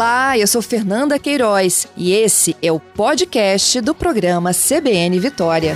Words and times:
Olá, 0.00 0.38
eu 0.38 0.46
sou 0.46 0.62
Fernanda 0.62 1.18
Queiroz 1.18 1.92
e 1.94 2.14
esse 2.14 2.56
é 2.66 2.72
o 2.72 2.80
podcast 2.80 3.82
do 3.82 3.94
programa 3.94 4.48
CBN 4.50 5.20
Vitória. 5.20 5.74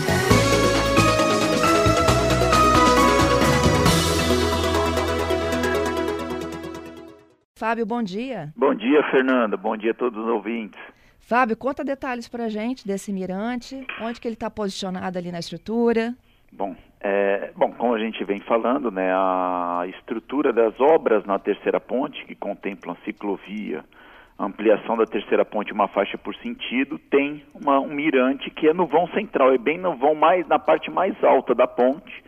Fábio, 7.55 7.85
bom 7.85 8.03
dia. 8.03 8.51
Bom 8.57 8.75
dia, 8.75 9.03
Fernanda. 9.11 9.59
Bom 9.59 9.77
dia 9.77 9.91
a 9.91 9.95
todos 9.95 10.19
os 10.19 10.27
ouvintes. 10.31 10.81
Fábio, 11.21 11.55
conta 11.55 11.85
detalhes 11.85 12.27
para 12.27 12.45
a 12.45 12.49
gente 12.49 12.87
desse 12.87 13.13
mirante, 13.13 13.87
onde 14.01 14.19
que 14.19 14.27
ele 14.27 14.37
está 14.37 14.49
posicionado 14.49 15.19
ali 15.19 15.31
na 15.31 15.39
estrutura. 15.39 16.15
Bom, 16.51 16.75
é, 16.99 17.53
bom, 17.55 17.71
como 17.73 17.93
a 17.93 17.99
gente 17.99 18.25
vem 18.25 18.41
falando, 18.41 18.91
né, 18.91 19.13
a 19.13 19.85
estrutura 19.87 20.51
das 20.51 20.81
obras 20.81 21.27
na 21.27 21.39
terceira 21.39 21.79
ponte, 21.79 22.25
que 22.25 22.35
contemplam 22.35 22.97
ciclovia, 23.05 23.85
ampliação 24.39 24.97
da 24.97 25.05
terceira 25.05 25.45
ponte, 25.45 25.73
uma 25.73 25.87
faixa 25.87 26.19
por 26.19 26.35
sentido, 26.37 26.99
tem 26.99 27.45
uma, 27.55 27.79
um 27.79 27.89
mirante 27.89 28.51
que 28.51 28.69
é 28.69 28.75
no 28.75 28.87
vão 28.87 29.07
central, 29.09 29.53
é 29.53 29.59
bem 29.59 29.79
no 29.79 29.97
vão 29.97 30.15
mais 30.15 30.47
na 30.49 30.59
parte 30.59 30.91
mais 30.91 31.15
alta 31.23 31.55
da 31.55 31.67
ponte. 31.67 32.25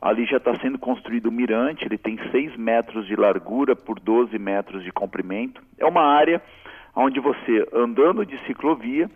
Ali 0.00 0.24
já 0.26 0.36
está 0.36 0.54
sendo 0.60 0.78
construído 0.78 1.26
o 1.26 1.32
mirante, 1.32 1.84
ele 1.84 1.98
tem 1.98 2.18
6 2.30 2.56
metros 2.56 3.06
de 3.06 3.16
largura 3.16 3.74
por 3.74 3.98
12 3.98 4.38
metros 4.38 4.82
de 4.84 4.92
comprimento. 4.92 5.62
É 5.78 5.84
uma 5.84 6.02
área 6.02 6.40
onde 6.94 7.20
você, 7.20 7.66
andando 7.72 8.24
de 8.24 8.38
ciclovia, 8.46 9.10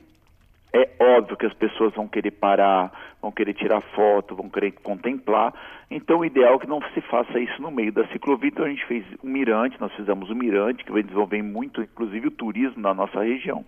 é 0.73 0.89
óbvio 1.17 1.37
que 1.37 1.47
as 1.47 1.55
pessoas 1.55 1.95
vão 1.95 2.07
querer 2.07 2.33
parar, 2.33 2.93
vão 3.31 3.33
querer 3.33 3.55
tirar 3.55 3.81
foto, 3.81 4.35
vão 4.35 4.51
querer 4.51 4.73
contemplar. 4.73 5.55
Então, 5.91 6.19
o 6.19 6.25
ideal 6.25 6.57
é 6.57 6.59
que 6.59 6.67
não 6.67 6.81
se 6.93 7.01
faça 7.03 7.39
isso 7.39 7.63
no 7.63 7.71
meio 7.71 7.93
da 7.93 8.07
ciclovia. 8.09 8.49
Então, 8.49 8.65
a 8.65 8.69
gente 8.69 8.85
fez 8.87 9.05
um 9.23 9.29
mirante, 9.29 9.81
nós 9.81 9.93
fizemos 9.95 10.29
um 10.31 10.35
mirante, 10.35 10.85
que 10.85 10.93
vai 10.93 11.03
desenvolver 11.03 11.41
muito, 11.43 11.81
inclusive, 11.81 12.27
o 12.27 12.33
turismo 12.33 12.83
na 12.83 12.93
nossa 12.93 13.23
região. 13.23 13.65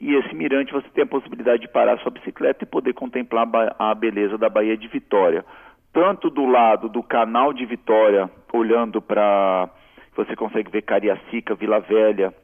E 0.00 0.14
esse 0.14 0.34
mirante 0.34 0.72
você 0.72 0.88
tem 0.90 1.04
a 1.04 1.06
possibilidade 1.06 1.62
de 1.62 1.68
parar 1.68 1.98
sua 2.00 2.10
bicicleta 2.10 2.64
e 2.64 2.66
poder 2.66 2.92
contemplar 2.92 3.48
a 3.78 3.94
beleza 3.94 4.36
da 4.36 4.48
Baía 4.48 4.76
de 4.76 4.88
Vitória. 4.88 5.44
Tanto 5.92 6.28
do 6.28 6.44
lado 6.44 6.88
do 6.88 7.02
canal 7.02 7.52
de 7.52 7.64
Vitória, 7.64 8.28
olhando 8.52 9.00
para. 9.00 9.70
Você 10.16 10.36
consegue 10.36 10.70
ver 10.70 10.82
Cariacica, 10.82 11.54
Vila 11.54 11.80
Velha, 11.80 12.34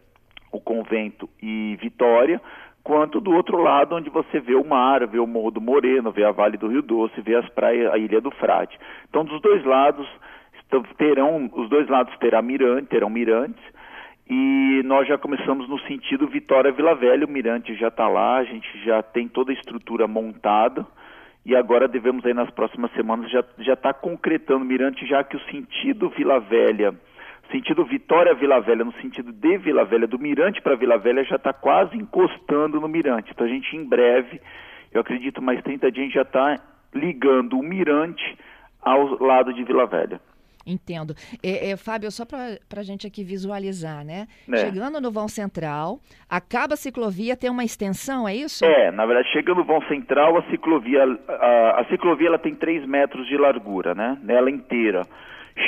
o 0.53 0.61
convento 0.61 1.29
e 1.41 1.77
Vitória, 1.81 2.41
quanto 2.83 3.21
do 3.21 3.33
outro 3.33 3.59
lado, 3.59 3.95
onde 3.95 4.11
você 4.11 4.41
vê 4.41 4.55
o 4.55 4.65
mar, 4.65 5.07
vê 5.07 5.19
o 5.19 5.27
Morro 5.27 5.51
do 5.51 5.61
Moreno, 5.61 6.11
vê 6.11 6.25
a 6.25 6.31
Vale 6.31 6.57
do 6.57 6.69
Rio 6.69 6.83
Doce, 6.83 7.21
vê 7.21 7.37
as 7.37 7.49
praias, 7.51 7.93
a 7.93 7.99
Ilha 7.99 8.21
do 8.21 8.31
Frade. 8.31 8.79
Então, 9.09 9.25
dos 9.25 9.41
dois 9.41 9.65
lados 9.65 10.09
terão, 10.97 11.51
os 11.53 11.69
dois 11.69 11.89
lados 11.89 12.17
terão 12.19 12.43
mirante, 12.43 12.89
terão 12.89 13.11
mirantes, 13.11 13.63
e 14.29 14.83
nós 14.85 15.09
já 15.09 15.19
começamos 15.19 15.69
no 15.69 15.79
sentido 15.81 16.29
Vitória 16.29 16.71
Vila 16.71 16.95
Velha, 16.95 17.27
o 17.27 17.31
mirante 17.31 17.75
já 17.75 17.89
está 17.89 18.09
lá, 18.09 18.37
a 18.37 18.45
gente 18.45 18.69
já 18.85 19.03
tem 19.03 19.27
toda 19.27 19.51
a 19.51 19.55
estrutura 19.55 20.07
montada, 20.07 20.87
e 21.45 21.57
agora 21.57 21.89
devemos 21.89 22.25
aí 22.25 22.33
nas 22.33 22.51
próximas 22.51 22.93
semanas 22.93 23.31
já 23.31 23.43
já 23.59 23.73
está 23.73 23.93
concretando 23.93 24.65
o 24.65 24.69
mirante, 24.69 25.07
já 25.07 25.25
que 25.25 25.37
o 25.37 25.45
sentido 25.51 26.11
Vila 26.11 26.39
Velha 26.39 26.95
sentido 27.51 27.85
Vitória 27.85 28.35
Vila 28.35 28.61
Velha, 28.61 28.85
no 28.85 28.93
sentido 29.01 29.33
de 29.33 29.59
Vila 29.59 29.85
Velha, 29.85 30.07
do 30.07 30.19
Mirante 30.19 30.61
para 30.61 30.77
Vila 30.77 30.99
Velha, 30.99 31.25
já 31.25 31.37
está 31.37 31.53
quase 31.53 31.97
encostando 31.97 32.81
no 32.81 32.89
Mirante. 32.89 33.31
Então 33.33 33.47
a 33.47 33.51
gente 33.51 33.77
em 33.77 33.85
breve, 33.85 34.41
eu 34.93 35.01
acredito 35.01 35.43
mais 35.43 35.63
30 35.63 35.91
dias, 35.91 36.13
já 36.13 36.23
está 36.23 36.57
ligando 36.95 37.59
o 37.59 37.63
Mirante 37.63 38.39
ao 38.81 39.23
lado 39.23 39.53
de 39.53 39.65
Vila 39.65 39.87
Velha. 39.87 40.21
Entendo. 40.67 41.15
É, 41.43 41.71
é, 41.71 41.77
Fábio, 41.77 42.11
só 42.11 42.25
para 42.25 42.59
a 42.77 42.83
gente 42.83 43.07
aqui 43.07 43.25
visualizar, 43.25 44.05
né? 44.05 44.27
É. 44.53 44.57
Chegando 44.59 45.01
no 45.01 45.11
vão 45.11 45.27
central, 45.27 45.99
acaba 46.29 46.75
a 46.75 46.77
ciclovia, 46.77 47.37
tem 47.37 47.51
uma 47.51 47.65
extensão, 47.65 48.29
é 48.29 48.35
isso? 48.35 48.65
É, 48.65 48.91
na 48.91 49.07
verdade, 49.07 49.33
chegando 49.33 49.59
no 49.59 49.65
vão 49.65 49.83
central, 49.89 50.37
a 50.37 50.43
ciclovia, 50.51 51.03
a, 51.29 51.81
a 51.81 51.85
ciclovia 51.87 52.29
ela 52.29 52.39
tem 52.39 52.55
3 52.55 52.87
metros 52.87 53.27
de 53.27 53.37
largura, 53.37 53.95
né? 53.95 54.19
Nela 54.23 54.51
inteira. 54.51 55.03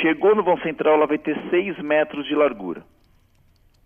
Chegou 0.01 0.35
no 0.35 0.43
vão 0.43 0.57
central, 0.59 0.95
ela 0.95 1.07
vai 1.07 1.17
ter 1.17 1.37
6 1.49 1.79
metros 1.79 2.25
de 2.25 2.35
largura. 2.35 2.83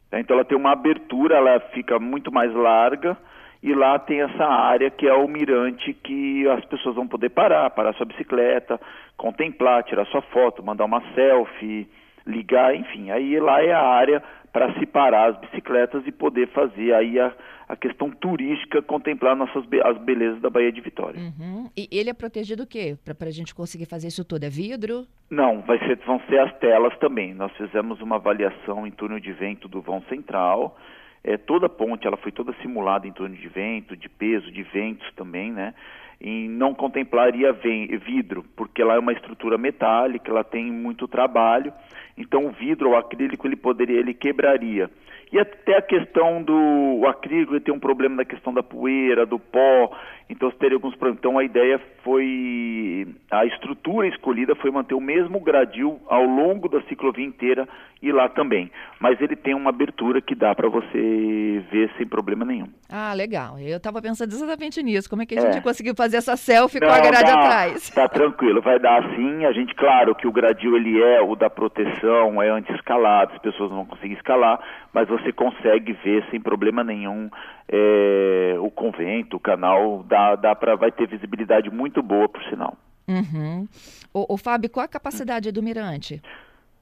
Tá? 0.10 0.20
Então 0.20 0.36
ela 0.36 0.46
tem 0.46 0.58
uma 0.58 0.72
abertura, 0.72 1.36
ela 1.36 1.60
fica 1.72 2.00
muito 2.00 2.32
mais 2.32 2.54
larga 2.54 3.18
e 3.62 3.74
lá 3.74 3.98
tem 4.00 4.22
essa 4.22 4.46
área 4.46 4.90
que 4.90 5.08
é 5.08 5.14
o 5.14 5.28
mirante 5.28 5.94
que 5.94 6.48
as 6.50 6.64
pessoas 6.66 6.96
vão 6.96 7.08
poder 7.08 7.30
parar, 7.30 7.70
parar 7.72 7.94
sua 7.94 8.06
bicicleta, 8.06 8.80
contemplar, 9.18 9.84
tirar 9.84 10.06
sua 10.06 10.22
foto, 10.22 10.64
mandar 10.64 10.86
uma 10.86 11.02
selfie, 11.14 11.90
ligar, 12.28 12.76
enfim. 12.76 13.10
Aí 13.10 13.40
lá 13.40 13.62
é 13.62 13.72
a 13.72 13.82
área 13.82 14.24
para 14.52 14.74
se 14.80 14.86
parar 14.86 15.32
as 15.32 15.40
bicicletas 15.40 16.06
e 16.06 16.12
poder 16.12 16.48
fazer 16.48 16.94
aí 16.94 17.20
a, 17.20 17.34
a 17.68 17.76
questão 17.76 18.10
turística, 18.10 18.82
contemplar 18.82 19.36
nossas 19.36 19.64
as 19.84 19.98
belezas 20.00 20.42
da 20.42 20.50
Baía 20.50 20.72
de 20.72 20.82
Vitória. 20.82 21.20
Uhum. 21.20 21.70
E 21.76 21.88
ele 21.92 22.10
é 22.10 22.14
protegido 22.14 22.64
o 22.64 22.68
quê? 22.68 22.98
Para 23.04 23.28
a 23.28 23.32
gente 23.32 23.54
conseguir 23.54 23.86
fazer 23.86 24.08
isso 24.08 24.26
tudo? 24.26 24.46
É 24.46 24.50
vidro? 24.50 25.06
Não, 25.30 25.62
vai 25.62 25.78
ser, 25.80 25.98
vão 26.06 26.20
ser 26.30 26.40
as 26.40 26.54
telas 26.60 26.98
também. 26.98 27.34
Nós 27.34 27.52
fizemos 27.58 28.02
uma 28.02 28.16
avaliação 28.16 28.88
em 28.88 28.92
túnel 28.92 29.20
de 29.20 29.32
vento 29.32 29.68
do 29.68 29.82
vão 29.82 30.02
central. 30.04 30.78
É, 31.24 31.36
toda 31.38 31.66
a 31.66 31.70
ponte 31.70 32.08
ela 32.08 32.18
foi 32.18 32.32
toda 32.32 32.54
simulada 32.62 33.06
em 33.06 33.12
túnel 33.12 33.38
de 33.38 33.48
vento, 33.50 33.98
de 33.98 34.08
peso, 34.08 34.52
de 34.52 34.64
ventos 34.64 35.08
também, 35.16 35.52
né? 35.52 35.74
E 36.20 36.48
não 36.48 36.74
contemplaria 36.74 37.54
vidro, 37.54 38.44
porque 38.56 38.82
ela 38.82 38.96
é 38.96 39.00
uma 39.00 39.14
estrutura 39.14 39.58
metálica, 39.58 40.32
ela 40.32 40.44
tem 40.44 40.72
muito 40.72 41.08
trabalho. 41.08 41.72
Então 42.18 42.48
o 42.48 42.52
vidro, 42.52 42.90
o 42.90 42.96
acrílico, 42.96 43.48
ele 43.48 43.56
poderia, 43.56 44.00
ele 44.00 44.14
quebraria. 44.14 44.90
E 45.32 45.40
até 45.40 45.78
a 45.78 45.82
questão 45.82 46.42
do 46.42 47.06
acrílico 47.08 47.54
ele 47.54 47.60
tem 47.60 47.74
um 47.74 47.80
problema 47.80 48.16
na 48.16 48.26
questão 48.26 48.54
da 48.54 48.64
poeira, 48.64 49.26
do 49.26 49.38
pó, 49.38 49.92
então 50.30 50.50
teria 50.52 50.76
alguns 50.76 50.96
problemas. 50.96 51.20
Então 51.20 51.38
a 51.38 51.44
ideia 51.44 51.80
foi, 52.04 53.08
a 53.32 53.46
estrutura 53.46 54.08
escolhida 54.08 54.56
foi 54.56 54.72
manter 54.72 54.94
o 54.96 55.02
mesmo 55.02 55.40
gradil 55.40 56.00
ao 56.08 56.24
longo 56.24 56.70
da 56.70 56.82
ciclovia 56.84 57.26
inteira 57.26 57.68
e 58.02 58.12
lá 58.12 58.30
também. 58.30 58.72
Mas 59.00 59.20
ele 59.22 59.36
tem 59.36 59.54
uma 59.54 59.70
abertura 59.70 60.22
que 60.22 60.36
dá 60.36 60.54
para 60.54 60.70
você 60.70 61.64
ver 61.72 61.92
sem 61.98 62.06
problema 62.06 62.46
nenhum. 62.46 62.68
Ah, 62.90 63.14
legal. 63.14 63.60
Eu 63.60 63.78
estava 63.78 64.02
pensando 64.02 64.32
exatamente 64.32 64.82
nisso. 64.84 65.10
Como 65.10 65.22
é 65.22 65.26
que 65.26 65.38
a 65.38 65.42
gente 65.42 65.58
é. 65.58 65.62
conseguiu 65.62 65.94
fazer 65.96 66.18
essa 66.18 66.36
selfie 66.38 66.80
Não, 66.80 66.88
com 66.88 66.94
a 66.94 67.00
grade 67.00 67.32
dá, 67.32 67.40
atrás? 67.40 67.90
Tá 67.90 68.08
tranquilo, 68.08 68.62
vai 68.62 68.80
dar 68.80 69.04
assim. 69.04 69.46
A 69.46 69.52
gente, 69.52 69.74
claro 69.76 70.16
que 70.16 70.28
o 70.28 70.32
gradil 70.32 70.76
ele 70.76 71.02
é 71.02 71.22
o 71.22 71.36
da 71.36 71.50
proteção, 71.50 72.42
é 72.42 72.50
anti-escalado, 72.50 73.34
as 73.34 73.42
pessoas 73.42 73.70
não 73.70 73.78
vão 73.78 73.86
conseguir 73.86 74.14
escalar, 74.14 74.60
mas 74.94 75.08
você 75.08 75.17
consegue 75.34 75.94
ver 75.94 76.26
sem 76.30 76.40
problema 76.40 76.84
nenhum 76.84 77.30
é, 77.68 78.56
o 78.60 78.70
convento, 78.72 79.38
o 79.38 79.40
canal, 79.40 80.04
dá, 80.08 80.36
dá 80.36 80.56
pra, 80.56 80.76
vai 80.76 80.92
ter 80.92 81.08
visibilidade 81.08 81.70
muito 81.70 82.02
boa, 82.02 82.28
por 82.28 82.44
sinal. 82.46 82.78
Uhum. 83.08 83.68
O, 84.14 84.34
o 84.34 84.38
Fábio, 84.38 84.70
qual 84.70 84.86
a 84.86 84.88
capacidade 84.88 85.52
do 85.52 85.64
mirante? 85.64 86.22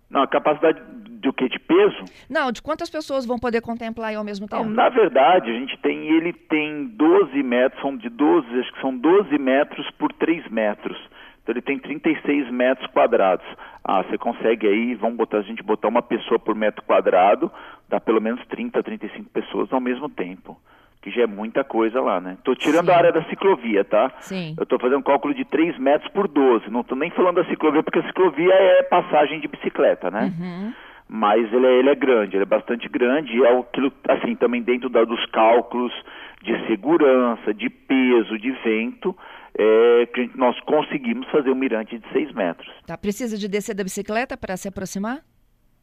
Não, 0.09 0.21
a 0.21 0.27
capacidade 0.27 0.79
do 1.25 1.33
que? 1.33 1.49
De 1.49 1.59
peso? 1.59 2.05
Não, 2.29 2.51
de 2.51 2.61
quantas 2.61 2.89
pessoas 2.89 3.25
vão 3.25 3.39
poder 3.39 3.61
contemplar 3.61 4.09
aí 4.09 4.15
ao 4.15 4.23
mesmo 4.23 4.47
tempo? 4.47 4.63
Não, 4.63 4.69
na 4.69 4.89
verdade, 4.89 5.49
a 5.49 5.53
gente 5.53 5.77
tem, 5.79 6.07
ele 6.07 6.31
tem 6.31 6.85
12 6.87 7.41
metros, 7.43 7.81
são 7.81 7.97
de 7.97 8.09
12, 8.09 8.59
acho 8.59 8.73
que 8.73 8.81
são 8.81 8.95
12 8.95 9.37
metros 9.37 9.89
por 9.97 10.13
3 10.13 10.47
metros. 10.49 10.97
Então 11.45 11.53
ele 11.53 11.61
tem 11.61 11.77
36 11.77 12.49
metros 12.49 12.87
quadrados. 12.87 13.45
Ah, 13.83 14.01
você 14.01 14.17
consegue 14.17 14.67
aí, 14.67 14.95
vamos 14.95 15.15
botar, 15.15 15.37
a 15.37 15.41
gente 15.43 15.61
botar 15.61 15.87
uma 15.87 16.01
pessoa 16.01 16.39
por 16.39 16.55
metro 16.55 16.83
quadrado, 16.83 17.51
dá 17.87 17.99
pelo 17.99 18.19
menos 18.19 18.43
30, 18.47 18.81
35 18.81 19.29
pessoas 19.29 19.71
ao 19.71 19.79
mesmo 19.79 20.09
tempo. 20.09 20.59
Que 21.03 21.11
já 21.11 21.21
é 21.21 21.27
muita 21.27 21.63
coisa 21.63 22.01
lá, 22.01 22.19
né? 22.19 22.33
Estou 22.39 22.55
tirando 22.55 22.87
Sim. 22.87 22.91
a 22.91 22.97
área 22.97 23.11
da 23.11 23.23
ciclovia, 23.25 23.85
tá? 23.85 24.11
Sim. 24.21 24.55
Eu 24.57 24.63
estou 24.63 24.79
fazendo 24.79 24.97
um 24.97 25.03
cálculo 25.03 25.35
de 25.35 25.45
3 25.45 25.77
metros 25.77 26.11
por 26.11 26.27
12. 26.27 26.71
Não 26.71 26.81
estou 26.81 26.97
nem 26.97 27.11
falando 27.11 27.35
da 27.35 27.45
ciclovia, 27.45 27.83
porque 27.83 27.99
a 27.99 28.07
ciclovia 28.07 28.51
é 28.51 28.81
passagem 28.81 29.39
de 29.39 29.47
bicicleta, 29.47 30.09
né? 30.09 30.33
Uhum. 30.39 30.73
Mas 31.07 31.53
ele 31.53 31.67
é, 31.67 31.77
ele 31.77 31.89
é 31.91 31.95
grande, 31.95 32.35
ele 32.35 32.41
é 32.41 32.47
bastante 32.47 32.89
grande 32.89 33.37
e 33.37 33.43
é 33.43 33.59
aquilo, 33.59 33.93
assim, 34.09 34.35
também 34.35 34.63
dentro 34.63 34.89
da, 34.89 35.03
dos 35.03 35.23
cálculos 35.27 35.93
de 36.41 36.65
segurança, 36.65 37.53
de 37.53 37.69
peso, 37.69 38.39
de 38.39 38.49
vento, 38.63 39.15
é, 39.57 40.05
que 40.07 40.29
nós 40.35 40.59
conseguimos 40.61 41.27
fazer 41.29 41.49
um 41.49 41.55
mirante 41.55 41.97
de 41.97 42.07
6 42.11 42.33
metros. 42.33 42.69
Tá, 42.85 42.97
precisa 42.97 43.37
de 43.37 43.47
descer 43.47 43.73
da 43.73 43.83
bicicleta 43.83 44.37
para 44.37 44.57
se 44.57 44.67
aproximar? 44.67 45.19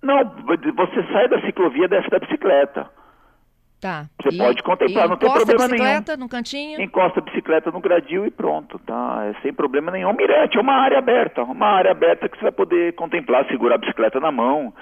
Não, 0.03 0.19
você 0.25 1.03
sai 1.13 1.29
da 1.29 1.41
ciclovia, 1.43 1.89
desce 1.89 2.11
da 2.11 2.19
bicicleta. 2.19 2.91
Tá. 3.81 4.07
Você 4.23 4.37
e, 4.37 4.39
pode 4.39 4.63
contemplar, 4.63 5.09
não 5.09 5.17
tem 5.17 5.29
problema 5.29 5.67
nenhum. 5.67 5.75
Encosta 5.75 5.91
a 5.91 5.97
bicicleta 5.99 6.17
no 6.17 6.29
cantinho? 6.29 6.81
Encosta 6.81 7.21
a 7.21 7.23
bicicleta 7.23 7.71
no 7.73 7.81
gradil 7.81 8.27
e 8.27 8.31
pronto, 8.31 8.79
tá? 8.81 9.25
É 9.25 9.43
sem 9.43 9.53
problema 9.53 9.91
nenhum. 9.91 10.13
Mirante 10.13 10.57
é 10.57 10.61
uma 10.61 10.75
área 10.75 10.99
aberta, 10.99 11.43
uma 11.43 11.67
área 11.67 11.91
aberta 11.91 12.29
que 12.29 12.37
você 12.37 12.45
vai 12.45 12.53
poder 12.53 12.95
contemplar, 12.95 13.45
segurar 13.49 13.77
a 13.77 13.79
bicicleta 13.79 14.21
na 14.21 14.31
mão 14.31 14.73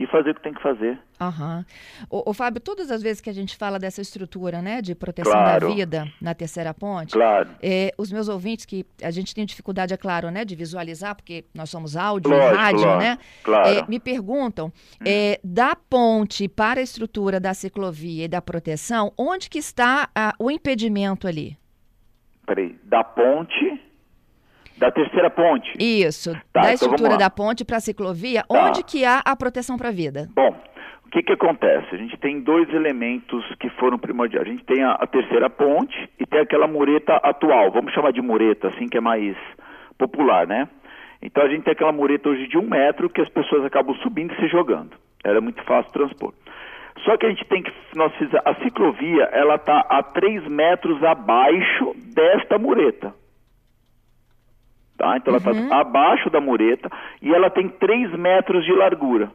e 0.00 0.06
fazer 0.06 0.30
o 0.30 0.34
que 0.34 0.40
tem 0.40 0.54
que 0.54 0.62
fazer. 0.62 0.98
Aham. 1.20 1.62
Uhum. 2.10 2.32
Fábio, 2.32 2.58
todas 2.58 2.90
as 2.90 3.02
vezes 3.02 3.20
que 3.20 3.28
a 3.28 3.34
gente 3.34 3.54
fala 3.54 3.78
dessa 3.78 4.00
estrutura, 4.00 4.62
né, 4.62 4.80
de 4.80 4.94
proteção 4.94 5.30
claro. 5.30 5.68
da 5.68 5.74
vida 5.74 6.08
na 6.22 6.32
terceira 6.32 6.72
ponte, 6.72 7.12
claro. 7.12 7.50
É, 7.62 7.92
os 7.98 8.10
meus 8.10 8.26
ouvintes, 8.26 8.64
que 8.64 8.86
a 9.02 9.10
gente 9.10 9.34
tem 9.34 9.44
dificuldade, 9.44 9.92
é 9.92 9.98
claro, 9.98 10.30
né, 10.30 10.42
de 10.42 10.56
visualizar, 10.56 11.14
porque 11.14 11.44
nós 11.54 11.68
somos 11.68 11.98
áudio 11.98 12.30
Lógico, 12.30 12.56
rádio, 12.56 12.80
claro, 12.80 12.98
né, 12.98 13.18
claro. 13.44 13.68
É, 13.68 13.86
me 13.86 14.00
perguntam, 14.00 14.68
hum. 14.68 15.04
é, 15.04 15.38
da 15.44 15.76
ponte 15.76 16.48
para 16.48 16.80
a 16.80 16.82
estrutura 16.82 17.38
da 17.38 17.52
ciclovia 17.52 18.24
e 18.24 18.28
da 18.28 18.40
proteção, 18.40 19.12
onde 19.18 19.50
que 19.50 19.58
está 19.58 20.08
a, 20.14 20.32
o 20.38 20.50
impedimento 20.50 21.28
ali? 21.28 21.58
Peraí, 22.46 22.74
da 22.84 23.04
ponte 23.04 23.89
da 24.80 24.90
terceira 24.90 25.28
ponte. 25.28 25.70
Isso. 25.78 26.32
Tá, 26.52 26.62
da 26.62 26.72
então 26.72 26.88
estrutura 26.88 27.18
da 27.18 27.28
ponte 27.28 27.64
para 27.66 27.76
a 27.76 27.80
ciclovia, 27.80 28.42
tá. 28.42 28.66
onde 28.66 28.82
que 28.82 29.04
há 29.04 29.20
a 29.24 29.36
proteção 29.36 29.76
para 29.76 29.88
a 29.88 29.92
vida? 29.92 30.26
Bom, 30.34 30.56
o 31.04 31.10
que, 31.10 31.22
que 31.22 31.32
acontece? 31.32 31.94
A 31.94 31.98
gente 31.98 32.16
tem 32.16 32.40
dois 32.40 32.66
elementos 32.72 33.44
que 33.60 33.68
foram 33.70 33.98
primordiais. 33.98 34.46
A 34.46 34.50
gente 34.50 34.64
tem 34.64 34.82
a, 34.82 34.92
a, 34.92 35.06
terceira 35.06 35.50
ponte 35.50 35.94
e 36.18 36.24
tem 36.24 36.40
aquela 36.40 36.66
mureta 36.66 37.16
atual. 37.16 37.70
Vamos 37.70 37.92
chamar 37.92 38.10
de 38.12 38.22
mureta, 38.22 38.68
assim, 38.68 38.88
que 38.88 38.96
é 38.96 39.00
mais 39.02 39.36
popular, 39.98 40.46
né? 40.46 40.66
Então 41.20 41.42
a 41.44 41.48
gente 41.48 41.64
tem 41.64 41.72
aquela 41.72 41.92
mureta 41.92 42.30
hoje 42.30 42.48
de 42.48 42.56
um 42.56 42.66
metro 42.66 43.10
que 43.10 43.20
as 43.20 43.28
pessoas 43.28 43.62
acabam 43.66 43.94
subindo 43.96 44.32
e 44.32 44.36
se 44.36 44.48
jogando. 44.48 44.96
Era 45.22 45.42
muito 45.42 45.62
fácil 45.64 45.92
transpor. 45.92 46.32
Só 47.04 47.18
que 47.18 47.26
a 47.26 47.28
gente 47.28 47.44
tem 47.44 47.62
que. 47.62 47.72
Nós 47.94 48.14
fizemos, 48.14 48.40
a 48.46 48.54
ciclovia 48.62 49.24
ela 49.32 49.56
está 49.56 49.80
a 49.90 50.02
3 50.02 50.48
metros 50.48 51.02
abaixo 51.04 51.92
desta 52.14 52.58
mureta. 52.58 53.19
Tá? 55.00 55.16
Então 55.16 55.32
ela 55.32 55.38
está 55.38 55.50
uhum. 55.50 55.72
abaixo 55.72 56.28
da 56.28 56.42
mureta 56.42 56.90
e 57.22 57.32
ela 57.32 57.48
tem 57.48 57.70
3 57.70 58.12
metros 58.18 58.62
de 58.66 58.72
largura. 58.72 59.30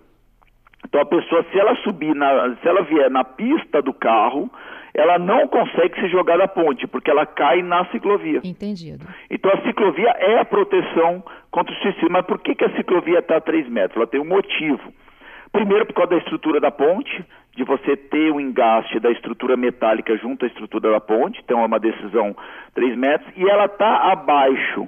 Então 0.87 1.01
a 1.01 1.05
pessoa, 1.05 1.43
se 1.51 1.59
ela 1.59 1.75
subir, 1.77 2.13
na, 2.13 2.55
se 2.57 2.67
ela 2.67 2.83
vier 2.83 3.09
na 3.09 3.23
pista 3.23 3.81
do 3.81 3.91
carro, 3.91 4.47
ela 4.93 5.17
não 5.17 5.47
consegue 5.47 5.99
se 5.99 6.07
jogar 6.09 6.37
da 6.37 6.47
ponte, 6.47 6.85
porque 6.85 7.09
ela 7.09 7.25
cai 7.25 7.63
na 7.63 7.83
ciclovia. 7.85 8.41
Entendido. 8.43 9.07
Então 9.27 9.51
a 9.51 9.61
ciclovia 9.63 10.09
é 10.19 10.37
a 10.37 10.45
proteção 10.45 11.23
contra 11.49 11.73
o 11.73 11.77
suicídio. 11.77 12.11
Mas 12.11 12.27
por 12.27 12.37
que, 12.37 12.53
que 12.53 12.63
a 12.63 12.75
ciclovia 12.75 13.17
está 13.17 13.37
a 13.37 13.41
3 13.41 13.67
metros? 13.67 13.97
Ela 13.97 14.05
tem 14.05 14.21
um 14.21 14.27
motivo. 14.27 14.93
Primeiro, 15.51 15.87
por 15.87 15.93
causa 15.95 16.11
da 16.11 16.17
estrutura 16.17 16.59
da 16.59 16.69
ponte, 16.69 17.25
de 17.55 17.63
você 17.63 17.97
ter 17.97 18.31
o 18.31 18.39
engaste 18.39 18.99
da 18.99 19.09
estrutura 19.09 19.57
metálica 19.57 20.15
junto 20.17 20.45
à 20.45 20.47
estrutura 20.47 20.91
da 20.91 20.99
ponte, 20.99 21.41
então 21.43 21.61
é 21.61 21.65
uma 21.65 21.79
decisão 21.79 22.35
3 22.75 22.95
metros, 22.95 23.33
e 23.35 23.49
ela 23.49 23.65
está 23.65 24.11
abaixo 24.11 24.87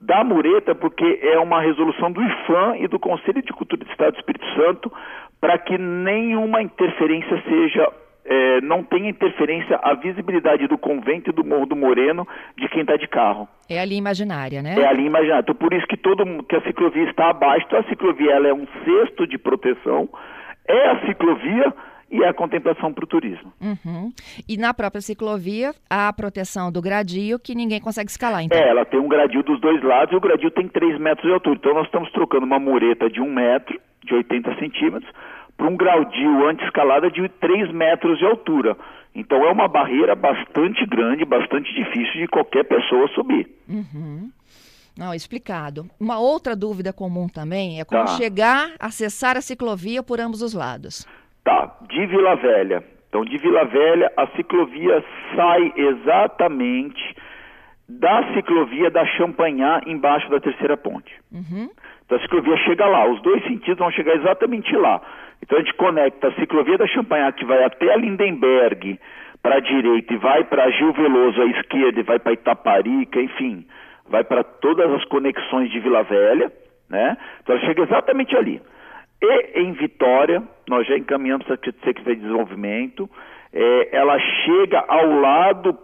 da 0.00 0.22
mureta, 0.22 0.74
porque 0.74 1.20
é 1.22 1.38
uma 1.38 1.60
resolução 1.60 2.12
do 2.12 2.22
IFAM 2.22 2.76
e 2.78 2.88
do 2.88 2.98
Conselho 2.98 3.42
de 3.42 3.52
Cultura 3.52 3.84
do 3.84 3.90
Estado 3.90 4.12
do 4.12 4.18
Espírito 4.18 4.46
Santo 4.54 4.92
para 5.40 5.58
que 5.58 5.78
nenhuma 5.78 6.62
interferência 6.62 7.42
seja 7.48 7.92
é, 8.28 8.60
não 8.60 8.82
tenha 8.82 9.08
interferência 9.08 9.78
a 9.82 9.94
visibilidade 9.94 10.66
do 10.66 10.76
convento 10.76 11.30
e 11.30 11.32
do 11.32 11.44
Morro 11.44 11.66
do 11.66 11.76
Moreno 11.76 12.26
de 12.58 12.68
quem 12.68 12.80
está 12.80 12.96
de 12.96 13.06
carro. 13.06 13.48
É 13.70 13.78
a 13.78 13.84
linha 13.84 13.98
imaginária, 13.98 14.60
né? 14.62 14.74
É 14.76 14.86
a 14.86 14.92
linha 14.92 15.06
imaginária. 15.06 15.42
Então, 15.42 15.54
por 15.54 15.72
isso 15.72 15.86
que, 15.86 15.96
todo, 15.96 16.24
que 16.44 16.56
a 16.56 16.60
ciclovia 16.62 17.08
está 17.08 17.30
abaixo. 17.30 17.64
Então, 17.66 17.78
a 17.78 17.84
ciclovia 17.84 18.32
ela 18.32 18.48
é 18.48 18.52
um 18.52 18.66
cesto 18.84 19.26
de 19.26 19.38
proteção, 19.38 20.08
é 20.66 20.88
a 20.88 21.06
ciclovia 21.06 21.72
e 22.10 22.24
a 22.24 22.32
contemplação 22.32 22.92
para 22.92 23.04
o 23.04 23.06
turismo. 23.06 23.52
Uhum. 23.60 24.12
E 24.48 24.56
na 24.56 24.72
própria 24.72 25.00
ciclovia, 25.00 25.74
a 25.90 26.12
proteção 26.12 26.70
do 26.70 26.80
gradio, 26.80 27.38
que 27.38 27.54
ninguém 27.54 27.80
consegue 27.80 28.10
escalar, 28.10 28.42
então. 28.42 28.58
É, 28.58 28.68
ela 28.68 28.84
tem 28.84 29.00
um 29.00 29.08
gradio 29.08 29.42
dos 29.42 29.60
dois 29.60 29.82
lados 29.82 30.12
e 30.12 30.16
o 30.16 30.20
gradio 30.20 30.50
tem 30.50 30.68
3 30.68 31.00
metros 31.00 31.26
de 31.26 31.32
altura. 31.32 31.56
Então, 31.56 31.74
nós 31.74 31.86
estamos 31.86 32.10
trocando 32.12 32.46
uma 32.46 32.58
mureta 32.58 33.10
de 33.10 33.20
1 33.20 33.32
metro, 33.32 33.80
de 34.04 34.14
80 34.14 34.54
centímetros, 34.58 35.12
para 35.56 35.66
um 35.66 35.76
gradio 35.76 36.48
anti-escalada 36.48 37.10
de 37.10 37.28
3 37.28 37.72
metros 37.72 38.18
de 38.18 38.24
altura. 38.24 38.76
Então, 39.14 39.42
é 39.44 39.50
uma 39.50 39.66
barreira 39.66 40.14
bastante 40.14 40.84
grande, 40.86 41.24
bastante 41.24 41.74
difícil 41.74 42.20
de 42.20 42.28
qualquer 42.28 42.64
pessoa 42.64 43.08
subir. 43.08 43.48
Uhum. 43.68 44.30
Não, 44.96 45.12
explicado. 45.12 45.90
Uma 46.00 46.18
outra 46.18 46.56
dúvida 46.56 46.92
comum 46.92 47.28
também 47.28 47.80
é 47.80 47.84
como 47.84 48.04
tá. 48.04 48.16
chegar, 48.16 48.72
acessar 48.78 49.36
a 49.36 49.42
ciclovia 49.42 50.02
por 50.02 50.20
ambos 50.20 50.40
os 50.40 50.54
lados. 50.54 51.06
Tá, 51.46 51.70
de 51.88 52.04
Vila 52.06 52.34
Velha. 52.34 52.82
Então, 53.08 53.24
de 53.24 53.38
Vila 53.38 53.64
Velha, 53.66 54.12
a 54.16 54.26
ciclovia 54.34 55.04
sai 55.36 55.72
exatamente 55.76 57.14
da 57.88 58.34
ciclovia 58.34 58.90
da 58.90 59.06
Champanhar, 59.06 59.86
embaixo 59.86 60.28
da 60.28 60.40
terceira 60.40 60.76
ponte. 60.76 61.14
Uhum. 61.32 61.70
Então, 62.04 62.18
a 62.18 62.20
ciclovia 62.20 62.56
chega 62.56 62.84
lá, 62.86 63.08
os 63.08 63.22
dois 63.22 63.44
sentidos 63.44 63.78
vão 63.78 63.92
chegar 63.92 64.16
exatamente 64.16 64.74
lá. 64.74 65.00
Então, 65.40 65.56
a 65.56 65.60
gente 65.60 65.74
conecta 65.74 66.26
a 66.26 66.32
ciclovia 66.32 66.78
da 66.78 66.86
Champanhar, 66.88 67.32
que 67.32 67.44
vai 67.44 67.62
até 67.62 67.92
a 67.92 67.96
Lindenberg, 67.96 68.98
para 69.40 69.58
a 69.58 69.60
direita, 69.60 70.14
e 70.14 70.16
vai 70.16 70.42
para 70.42 70.68
Gil 70.70 70.92
Veloso 70.94 71.40
à 71.42 71.46
esquerda, 71.46 72.00
e 72.00 72.02
vai 72.02 72.18
para 72.18 72.32
Itaparica, 72.32 73.20
enfim, 73.20 73.64
vai 74.08 74.24
para 74.24 74.42
todas 74.42 74.90
as 74.94 75.04
conexões 75.04 75.70
de 75.70 75.78
Vila 75.78 76.02
Velha, 76.02 76.50
né? 76.90 77.16
Então, 77.40 77.54
ela 77.54 77.64
chega 77.64 77.84
exatamente 77.84 78.36
ali. 78.36 78.60
E 79.22 79.60
em 79.60 79.72
Vitória, 79.72 80.42
nós 80.68 80.86
já 80.86 80.96
encaminhamos 80.96 81.46
a 81.50 81.56
Secretaria 81.56 82.16
de 82.16 82.22
Desenvolvimento, 82.22 83.08
é, 83.52 83.96
ela 83.96 84.18
chega 84.18 84.84
ao 84.86 85.20
lado 85.20 85.78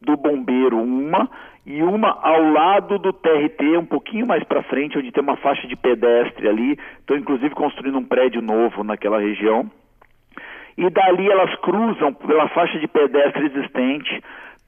do 0.00 0.16
Bombeiro 0.16 0.78
uma 0.78 1.30
e 1.64 1.80
uma 1.82 2.18
ao 2.20 2.50
lado 2.50 2.98
do 2.98 3.12
TRT, 3.12 3.76
um 3.76 3.86
pouquinho 3.86 4.26
mais 4.26 4.42
para 4.42 4.64
frente, 4.64 4.98
onde 4.98 5.12
tem 5.12 5.22
uma 5.22 5.36
faixa 5.36 5.66
de 5.68 5.76
pedestre 5.76 6.48
ali. 6.48 6.76
Estão 6.98 7.16
inclusive 7.16 7.54
construindo 7.54 7.98
um 7.98 8.04
prédio 8.04 8.42
novo 8.42 8.82
naquela 8.82 9.20
região. 9.20 9.70
E 10.76 10.90
dali 10.90 11.30
elas 11.30 11.54
cruzam 11.56 12.12
pela 12.14 12.48
faixa 12.48 12.78
de 12.80 12.88
pedestre 12.88 13.46
existente, 13.46 14.22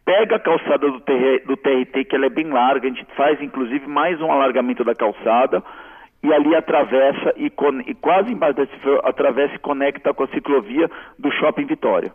pega 0.05 0.37
a 0.37 0.39
calçada 0.39 0.89
do, 0.89 0.99
do 0.99 1.57
TRT, 1.57 2.05
que 2.05 2.15
ela 2.15 2.27
é 2.27 2.31
bem 2.31 2.47
larga, 2.47 2.87
a 2.87 2.91
gente 2.91 3.05
faz 3.17 3.41
inclusive 3.41 3.89
mais 3.89 4.21
um 4.21 4.31
alargamento 4.31 4.85
da 4.85 4.95
calçada 4.95 5.63
e 6.25 6.33
ali 6.33 6.57
atravessa 6.57 7.35
e, 7.37 7.53
e 7.87 7.95
quase 7.95 8.33
embaixo 8.33 8.57
desse 8.57 8.73
atravessa 9.05 9.55
e 9.55 9.59
conecta 9.59 10.15
com 10.15 10.25
a 10.25 10.29
ciclovia 10.29 10.91
do 11.19 11.31
Shopping 11.31 11.67
Vitória. 11.67 12.13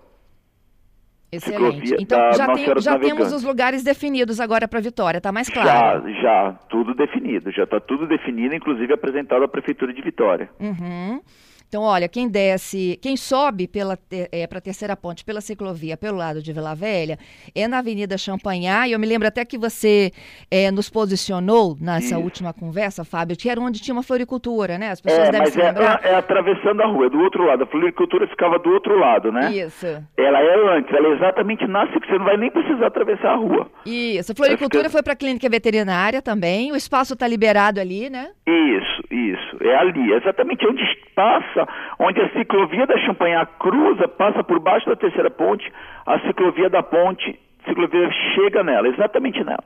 Excelente. 1.31 1.95
Então 1.99 2.33
já, 2.33 2.47
tem, 2.53 2.65
já 2.79 2.97
temos 2.97 3.31
os 3.31 3.43
lugares 3.43 3.83
definidos 3.83 4.39
agora 4.39 4.67
para 4.67 4.79
Vitória, 4.79 5.19
está 5.19 5.31
mais 5.31 5.47
claro? 5.47 5.69
Já, 6.09 6.21
já, 6.21 6.53
tudo 6.69 6.95
definido, 6.95 7.51
já 7.51 7.65
está 7.65 7.79
tudo 7.79 8.07
definido, 8.07 8.55
inclusive 8.55 8.91
apresentado 8.91 9.43
à 9.43 9.47
Prefeitura 9.47 9.93
de 9.93 10.01
Vitória. 10.01 10.49
Uhum. 10.59 11.21
Então, 11.69 11.83
olha, 11.83 12.09
quem 12.09 12.27
desce, 12.27 12.97
quem 12.99 13.15
sobe 13.15 13.67
pela 13.67 13.95
é, 14.31 14.47
para 14.47 14.57
a 14.57 14.61
terceira 14.61 14.97
ponte 14.97 15.23
pela 15.23 15.39
ciclovia 15.39 15.95
pelo 15.95 16.17
lado 16.17 16.41
de 16.41 16.51
Vila 16.51 16.73
Velha 16.73 17.19
é 17.53 17.67
na 17.67 17.77
Avenida 17.77 18.17
Champanhar. 18.17 18.89
E 18.89 18.93
eu 18.93 18.99
me 18.99 19.05
lembro 19.05 19.27
até 19.27 19.45
que 19.45 19.55
você 19.55 20.11
é, 20.49 20.71
nos 20.71 20.89
posicionou 20.89 21.77
nessa 21.79 22.15
Isso. 22.15 22.19
última 22.19 22.51
conversa, 22.53 23.05
Fábio, 23.05 23.37
que 23.37 23.47
era 23.47 23.61
onde 23.61 23.79
tinha 23.83 23.93
uma 23.93 24.01
floricultura, 24.01 24.79
né? 24.79 24.89
As 24.89 24.99
pessoas 24.99 25.27
é, 25.27 25.31
devem 25.31 25.41
mas 25.41 25.53
se 25.53 25.61
é, 25.61 25.65
lembrar. 25.65 26.01
É, 26.03 26.09
é 26.09 26.15
atravessando 26.15 26.81
a 26.81 26.87
rua, 26.87 27.05
é 27.05 27.09
do 27.11 27.19
outro 27.19 27.45
lado. 27.45 27.63
A 27.63 27.67
floricultura 27.67 28.27
ficava 28.27 28.57
do 28.57 28.71
outro 28.71 28.97
lado, 28.97 29.31
né? 29.31 29.51
Isso. 29.51 29.85
Ela 30.17 30.41
é 30.41 30.75
antes, 30.75 30.91
ela 30.91 31.07
é 31.07 31.11
exatamente 31.17 31.67
na 31.67 31.85
você 31.85 32.17
não 32.17 32.25
vai 32.25 32.37
nem 32.37 32.49
precisar 32.49 32.87
atravessar 32.87 33.33
a 33.33 33.35
rua. 33.35 33.69
Isso. 33.85 34.31
A 34.31 34.35
floricultura 34.35 34.85
fica... 34.85 34.91
foi 34.91 35.03
para 35.03 35.13
a 35.13 35.15
clínica 35.15 35.47
veterinária 35.47 36.19
também. 36.19 36.71
O 36.71 36.75
espaço 36.75 37.13
está 37.13 37.27
liberado 37.27 37.79
ali, 37.79 38.09
né? 38.09 38.29
Isso, 38.47 39.03
isso. 39.11 39.57
É 39.61 39.75
ali, 39.75 40.13
exatamente 40.13 40.65
onde 40.65 40.83
passa 41.15 41.58
onde 41.99 42.21
a 42.21 42.29
ciclovia 42.31 42.85
da 42.85 42.97
Champanhar 42.99 43.45
cruza, 43.59 44.07
passa 44.07 44.43
por 44.43 44.59
baixo 44.59 44.87
da 44.87 44.95
terceira 44.95 45.29
ponte, 45.29 45.71
a 46.05 46.19
ciclovia 46.21 46.69
da 46.69 46.83
ponte, 46.83 47.39
ciclovia 47.67 48.09
chega 48.35 48.63
nela, 48.63 48.87
exatamente 48.87 49.43
nela. 49.43 49.63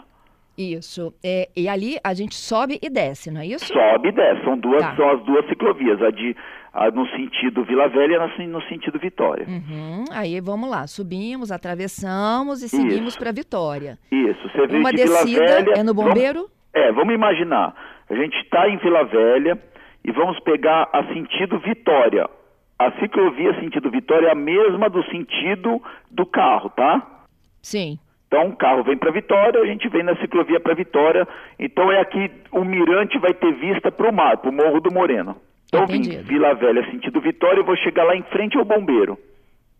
Isso. 0.58 1.14
É, 1.24 1.50
e 1.56 1.68
ali 1.68 1.98
a 2.04 2.14
gente 2.14 2.36
sobe 2.36 2.80
e 2.82 2.90
desce, 2.90 3.32
não 3.32 3.42
é 3.42 3.48
isso? 3.48 3.66
Sobe 3.66 4.10
e 4.10 4.12
desce. 4.12 4.44
São, 4.44 4.58
duas, 4.58 4.84
tá. 4.84 4.96
são 4.96 5.10
as 5.10 5.24
duas 5.24 5.48
ciclovias, 5.48 6.02
a 6.02 6.12
de 6.12 6.36
a, 6.74 6.90
no 6.90 7.08
sentido 7.10 7.64
Vila 7.64 7.88
Velha 7.88 8.16
e 8.16 8.48
no, 8.48 8.60
no 8.60 8.62
sentido 8.68 9.00
Vitória. 9.00 9.46
Uhum. 9.48 10.06
Aí 10.12 10.40
vamos 10.42 10.70
lá, 10.70 10.88
subimos, 10.88 11.52
atravessamos 11.52 12.64
e 12.64 12.70
seguimos 12.70 13.16
para 13.16 13.32
Vitória. 13.32 13.98
Isso. 14.12 14.50
Você 14.50 14.76
Uma 14.76 14.92
de 14.92 14.98
descida 14.98 15.26
Vila 15.26 15.46
Velha, 15.46 15.80
é 15.80 15.84
no 15.84 15.94
bombeiro? 15.94 16.40
Vamos, 16.40 16.52
é, 16.74 16.92
vamos 16.92 17.14
imaginar. 17.14 17.76
A 18.10 18.16
gente 18.16 18.36
está 18.38 18.68
em 18.68 18.78
Vila 18.78 19.04
Velha, 19.06 19.58
e 20.04 20.12
vamos 20.12 20.40
pegar 20.42 20.90
a 20.92 21.04
sentido 21.14 21.60
Vitória. 21.60 22.30
A 22.78 22.92
ciclovia 23.00 23.54
sentido 23.60 23.90
Vitória 23.90 24.28
é 24.28 24.32
a 24.32 24.36
mesma 24.36 24.90
do 24.90 25.04
sentido 25.06 25.82
do 26.12 26.26
carro, 26.26 26.70
tá? 26.72 27.26
Sim. 27.62 27.98
Então 28.28 28.50
o 28.50 28.56
carro 28.56 28.84
vem 28.84 28.98
para 28.98 29.12
Vitória, 29.12 29.62
a 29.62 29.66
gente 29.66 29.88
vem 29.90 30.04
na 30.04 30.16
ciclovia 30.18 30.60
para 30.60 30.74
Vitória. 30.74 31.28
Então 31.60 31.92
é 31.92 32.02
aqui 32.02 32.32
o 32.52 32.66
mirante 32.66 33.18
vai 33.20 33.34
ter 33.34 33.54
vista 33.54 33.92
para 33.92 34.10
o 34.10 34.14
mar, 34.14 34.38
para 34.38 34.50
o 34.50 34.54
Morro 34.54 34.82
do 34.82 34.92
Moreno. 34.92 35.36
Então 35.68 35.88
vim 35.88 36.02
Vila 36.02 36.54
Velha 36.54 36.84
sentido 36.92 37.22
Vitória, 37.22 37.60
eu 37.60 37.66
vou 37.66 37.76
chegar 37.78 38.04
lá 38.04 38.16
em 38.16 38.24
frente 38.24 38.58
ao 38.58 38.66
bombeiro. 38.66 39.18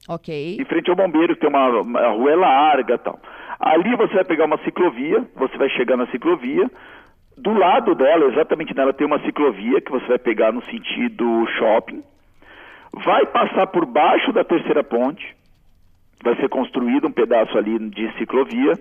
Ok. 0.08 0.58
Em 0.60 0.66
frente 0.66 0.90
ao 0.90 0.96
bombeiro, 0.96 1.36
tem 1.36 1.50
uma, 1.50 1.82
uma 1.82 2.08
rua 2.10 2.32
é 2.32 2.36
larga 2.36 2.98
tal. 2.98 3.20
Ali 3.60 3.96
você 3.96 4.14
vai 4.16 4.26
pegar 4.26 4.46
uma 4.46 4.58
ciclovia, 4.60 5.26
você 5.36 5.58
vai 5.58 5.70
chegar 5.70 5.96
na 5.96 6.08
ciclovia, 6.08 6.70
do 7.44 7.54
lado 7.54 7.94
dela, 7.94 8.32
exatamente 8.32 8.74
nela, 8.74 8.94
tem 8.94 9.06
uma 9.06 9.20
ciclovia 9.20 9.82
que 9.82 9.92
você 9.92 10.08
vai 10.08 10.18
pegar 10.18 10.54
no 10.54 10.64
sentido 10.64 11.46
shopping. 11.58 12.02
vai 13.04 13.26
passar 13.26 13.68
por 13.68 13.86
baixo 13.86 14.32
da 14.32 14.46
terceira 14.46 14.82
ponte, 14.82 15.36
vai 16.24 16.36
ser 16.38 16.48
construído 16.48 17.08
um 17.08 17.12
pedaço 17.12 17.58
ali 17.58 17.78
de 17.90 18.10
ciclovia 18.18 18.74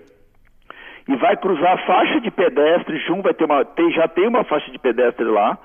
e 1.09 1.17
vai 1.17 1.37
cruzar 1.37 1.73
a 1.73 1.87
faixa 1.87 2.21
de 2.21 2.31
pedestre, 2.31 2.99
junto 2.99 3.25
vai 3.25 3.35
ter 3.35 3.45
uma, 3.45 3.65
tem, 3.65 3.91
já 3.91 4.07
tem 4.07 4.29
uma 4.29 4.45
faixa 4.45 4.71
de 4.71 4.79
pedestre 4.79 5.25
lá, 5.25 5.59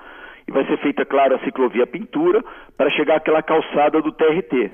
e 0.48 0.50
vai 0.50 0.66
ser 0.66 0.76
feita, 0.78 1.04
claro, 1.04 1.36
a 1.36 1.44
ciclovia 1.44 1.86
pintura 1.86 2.42
para 2.76 2.90
chegar 2.90 3.18
àquela 3.18 3.42
calçada 3.44 4.02
do 4.02 4.10
TRT. 4.10 4.72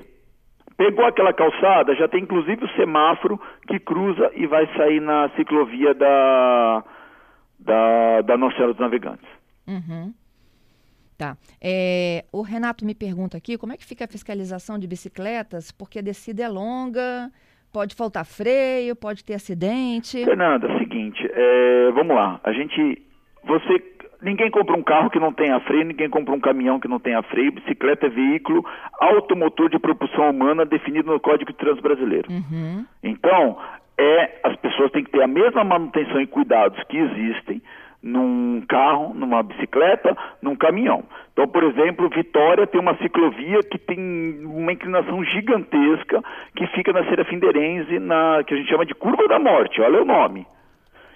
Pegou 0.75 1.05
aquela 1.05 1.31
calçada, 1.31 1.93
já 1.93 2.07
tem 2.07 2.23
inclusive 2.23 2.65
o 2.65 2.75
semáforo 2.75 3.39
que 3.67 3.77
cruza 3.77 4.31
e 4.33 4.47
vai 4.47 4.65
sair 4.75 4.99
na 4.99 5.29
ciclovia 5.35 5.93
da, 5.93 6.83
da, 7.59 8.21
da 8.21 8.37
Nossa 8.37 8.67
dos 8.67 8.79
Navegantes. 8.79 9.27
Uhum. 9.67 10.13
Tá. 11.17 11.37
É, 11.61 12.25
o 12.31 12.41
Renato 12.41 12.85
me 12.85 12.93
pergunta 12.93 13.37
aqui 13.37 13.57
como 13.57 13.71
é 13.71 13.77
que 13.77 13.85
fica 13.85 14.03
a 14.03 14.07
fiscalização 14.07 14.77
de 14.77 14.85
bicicletas, 14.85 15.71
porque 15.71 15.99
a 15.99 16.01
descida 16.01 16.43
é 16.43 16.49
longa, 16.49 17.31
pode 17.71 17.95
faltar 17.95 18.25
freio, 18.25 18.95
pode 18.95 19.23
ter 19.23 19.35
acidente. 19.35 20.23
Fernanda, 20.25 20.67
é 20.67 20.79
seguinte, 20.79 21.25
é, 21.31 21.91
vamos 21.91 22.15
lá. 22.15 22.39
A 22.43 22.51
gente. 22.51 23.01
Você. 23.45 23.95
Ninguém 24.21 24.49
compra 24.49 24.75
um 24.75 24.81
carro 24.81 25.09
que 25.09 25.19
não 25.19 25.31
tenha 25.31 25.59
freio, 25.59 25.85
ninguém 25.85 26.09
compra 26.09 26.33
um 26.33 26.39
caminhão 26.39 26.79
que 26.79 26.87
não 26.87 26.99
tenha 26.99 27.21
freio. 27.21 27.51
Bicicleta 27.51 28.07
é 28.07 28.09
veículo 28.09 28.65
automotor 28.99 29.69
de 29.69 29.77
propulsão 29.77 30.31
humana 30.31 30.65
definido 30.65 31.11
no 31.11 31.19
Código 31.19 31.51
de 31.51 31.57
Trânsito 31.57 31.83
Brasileiro. 31.83 32.31
Uhum. 32.31 32.85
Então, 33.03 33.57
é, 33.97 34.39
as 34.43 34.55
pessoas 34.57 34.91
têm 34.91 35.03
que 35.03 35.11
ter 35.11 35.23
a 35.23 35.27
mesma 35.27 35.63
manutenção 35.63 36.21
e 36.21 36.27
cuidados 36.27 36.81
que 36.83 36.97
existem 36.97 37.61
num 38.05 38.61
carro, 38.67 39.13
numa 39.15 39.41
bicicleta, 39.41 40.15
num 40.39 40.55
caminhão. 40.55 41.03
Então, 41.33 41.47
por 41.47 41.63
exemplo, 41.63 42.07
Vitória 42.09 42.67
tem 42.67 42.79
uma 42.79 42.95
ciclovia 42.97 43.63
que 43.63 43.79
tem 43.79 44.45
uma 44.45 44.71
inclinação 44.71 45.23
gigantesca 45.23 46.23
que 46.55 46.67
fica 46.67 46.93
na 46.93 47.03
Serafindeirense, 47.05 47.97
na 47.97 48.43
que 48.45 48.53
a 48.53 48.57
gente 48.57 48.69
chama 48.69 48.85
de 48.85 48.93
Curva 48.93 49.27
da 49.27 49.39
Morte, 49.39 49.81
olha 49.81 50.03
o 50.03 50.05
nome. 50.05 50.45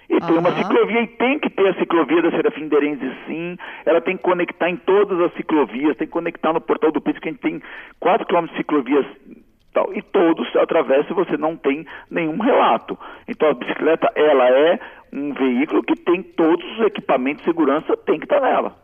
E 0.08 0.14
uhum. 0.14 0.20
tem 0.20 0.38
uma 0.38 0.50
ciclovia, 0.50 1.02
e 1.02 1.06
tem 1.06 1.38
que 1.38 1.48
ter 1.48 1.68
a 1.68 1.74
ciclovia 1.74 2.22
da 2.22 2.32
Serafindeirense 2.32 3.08
sim, 3.28 3.56
ela 3.86 4.00
tem 4.00 4.16
que 4.16 4.24
conectar 4.24 4.68
em 4.68 4.76
todas 4.76 5.20
as 5.20 5.32
ciclovias, 5.34 5.96
tem 5.96 6.08
que 6.08 6.12
conectar 6.12 6.52
no 6.52 6.60
Portal 6.60 6.90
do 6.90 7.00
Pito, 7.00 7.20
que 7.20 7.28
a 7.28 7.32
gente 7.32 7.40
tem 7.40 7.62
4 8.00 8.26
km 8.26 8.46
de 8.46 8.56
ciclovias 8.56 9.06
tal, 9.72 9.92
e 9.94 10.02
todos 10.02 10.54
atravessam 10.56 11.14
você 11.14 11.36
não 11.36 11.56
tem 11.56 11.86
nenhum 12.10 12.38
relato. 12.38 12.98
Então 13.28 13.48
a 13.48 13.54
bicicleta, 13.54 14.10
ela 14.14 14.48
é 14.48 14.78
um 15.12 15.32
veículo 15.32 15.82
que 15.82 15.96
tem 15.96 16.22
todos 16.22 16.64
os 16.78 16.86
equipamentos 16.86 17.42
de 17.42 17.50
segurança, 17.50 17.96
tem 17.96 18.18
que 18.18 18.24
estar 18.24 18.40
nela. 18.40 18.74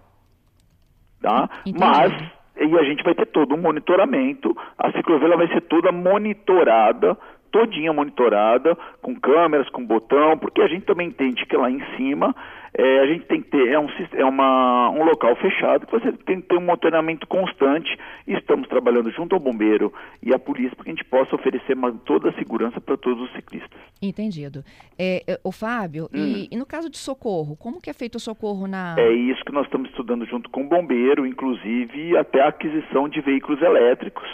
Tá? 1.20 1.48
Mas, 1.78 2.12
e 2.58 2.78
a 2.78 2.82
gente 2.84 3.02
vai 3.02 3.14
ter 3.14 3.26
todo 3.26 3.54
um 3.54 3.60
monitoramento, 3.60 4.56
a 4.78 4.92
ciclovia 4.92 5.36
vai 5.36 5.48
ser 5.48 5.62
toda 5.62 5.90
monitorada, 5.90 7.16
todinha 7.50 7.92
monitorada, 7.92 8.76
com 9.00 9.14
câmeras, 9.18 9.68
com 9.70 9.84
botão, 9.84 10.36
porque 10.38 10.60
a 10.60 10.68
gente 10.68 10.84
também 10.84 11.08
entende 11.08 11.46
que 11.46 11.56
lá 11.56 11.70
em 11.70 11.82
cima 11.96 12.34
é, 12.78 13.00
a 13.00 13.06
gente 13.06 13.24
tem 13.24 13.40
que 13.40 13.48
ter, 13.50 13.68
é, 13.68 13.78
um, 13.78 13.88
é 14.12 14.24
uma, 14.24 14.90
um 14.90 15.02
local 15.04 15.34
fechado 15.36 15.86
que 15.86 15.92
você 15.92 16.12
tem 16.12 16.42
que 16.42 16.48
ter 16.48 16.56
um 16.56 16.60
monitoramento 16.60 17.26
constante 17.26 17.96
estamos 18.26 18.68
trabalhando 18.68 19.10
junto 19.10 19.34
ao 19.34 19.40
bombeiro 19.40 19.92
e 20.22 20.34
à 20.34 20.38
polícia 20.38 20.74
para 20.76 20.84
que 20.84 20.90
a 20.90 20.94
gente 20.94 21.04
possa 21.04 21.34
oferecer 21.34 21.74
uma, 21.74 21.92
toda 21.92 22.28
a 22.28 22.32
segurança 22.34 22.80
para 22.80 22.96
todos 22.96 23.22
os 23.22 23.32
ciclistas. 23.32 23.80
Entendido. 24.02 24.62
É, 24.98 25.22
é 25.26 25.40
o 25.42 25.50
Fábio, 25.50 26.04
hum. 26.04 26.18
e, 26.18 26.48
e, 26.50 26.56
no 26.56 26.66
caso 26.66 26.90
de 26.90 26.98
socorro, 26.98 27.56
como 27.56 27.80
que 27.80 27.88
é 27.88 27.94
feito 27.94 28.16
o 28.16 28.20
socorro 28.20 28.66
na... 28.66 28.94
É 28.98 29.10
isso 29.10 29.42
que 29.44 29.52
nós 29.52 29.64
estamos 29.64 29.88
estudando 29.90 30.26
junto 30.26 30.50
com 30.50 30.62
o 30.62 30.68
bombeiro, 30.68 31.26
inclusive 31.26 32.16
até 32.16 32.42
a 32.42 32.48
aquisição 32.48 33.08
de 33.08 33.20
veículos 33.20 33.62
elétricos, 33.62 34.28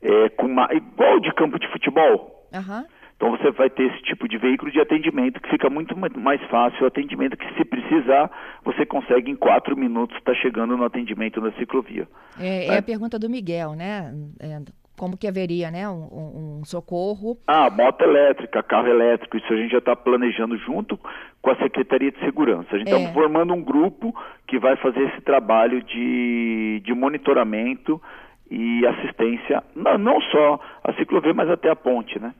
é, 0.00 0.28
com 0.30 0.46
uma, 0.46 0.68
igual 0.72 1.20
de 1.20 1.32
campo 1.34 1.58
de 1.58 1.68
futebol. 1.70 2.48
Uhum. 2.52 2.84
Então 3.22 3.36
você 3.36 3.52
vai 3.52 3.70
ter 3.70 3.84
esse 3.84 4.02
tipo 4.02 4.26
de 4.26 4.36
veículo 4.36 4.72
de 4.72 4.80
atendimento 4.80 5.40
que 5.40 5.48
fica 5.48 5.70
muito 5.70 5.96
mais 5.96 6.42
fácil 6.50 6.82
o 6.82 6.86
atendimento 6.88 7.36
que 7.36 7.54
se 7.54 7.64
precisar 7.64 8.28
você 8.64 8.84
consegue 8.84 9.30
em 9.30 9.36
quatro 9.36 9.76
minutos 9.76 10.16
estar 10.16 10.32
tá 10.32 10.38
chegando 10.40 10.76
no 10.76 10.84
atendimento 10.84 11.40
na 11.40 11.52
ciclovia. 11.52 12.08
É, 12.36 12.66
é, 12.66 12.78
a 12.78 12.82
pergunta 12.82 13.20
do 13.20 13.30
Miguel, 13.30 13.74
né? 13.74 14.12
É, 14.40 14.60
como 14.98 15.16
que 15.16 15.28
haveria, 15.28 15.70
né, 15.70 15.88
um, 15.88 16.58
um, 16.58 16.64
socorro? 16.64 17.38
Ah, 17.46 17.70
moto 17.70 18.02
elétrica, 18.02 18.60
carro 18.60 18.88
elétrico, 18.88 19.36
isso 19.36 19.52
a 19.52 19.56
gente 19.56 19.70
já 19.70 19.78
está 19.78 19.94
planejando 19.94 20.56
junto 20.58 20.98
com 21.40 21.50
a 21.50 21.56
Secretaria 21.56 22.10
de 22.10 22.18
Segurança. 22.18 22.74
A 22.74 22.78
gente 22.78 22.92
está 22.92 23.00
é. 23.00 23.12
formando 23.12 23.54
um 23.54 23.62
grupo 23.62 24.12
que 24.48 24.58
vai 24.58 24.74
fazer 24.76 25.00
esse 25.00 25.20
trabalho 25.20 25.80
de, 25.84 26.82
de 26.84 26.92
monitoramento 26.92 28.02
e 28.50 28.84
assistência, 28.84 29.62
não, 29.76 29.96
não 29.96 30.20
só 30.22 30.58
a 30.82 30.92
ciclovia, 30.94 31.32
mas 31.32 31.48
até 31.48 31.70
a 31.70 31.76
ponte, 31.76 32.18
né? 32.18 32.34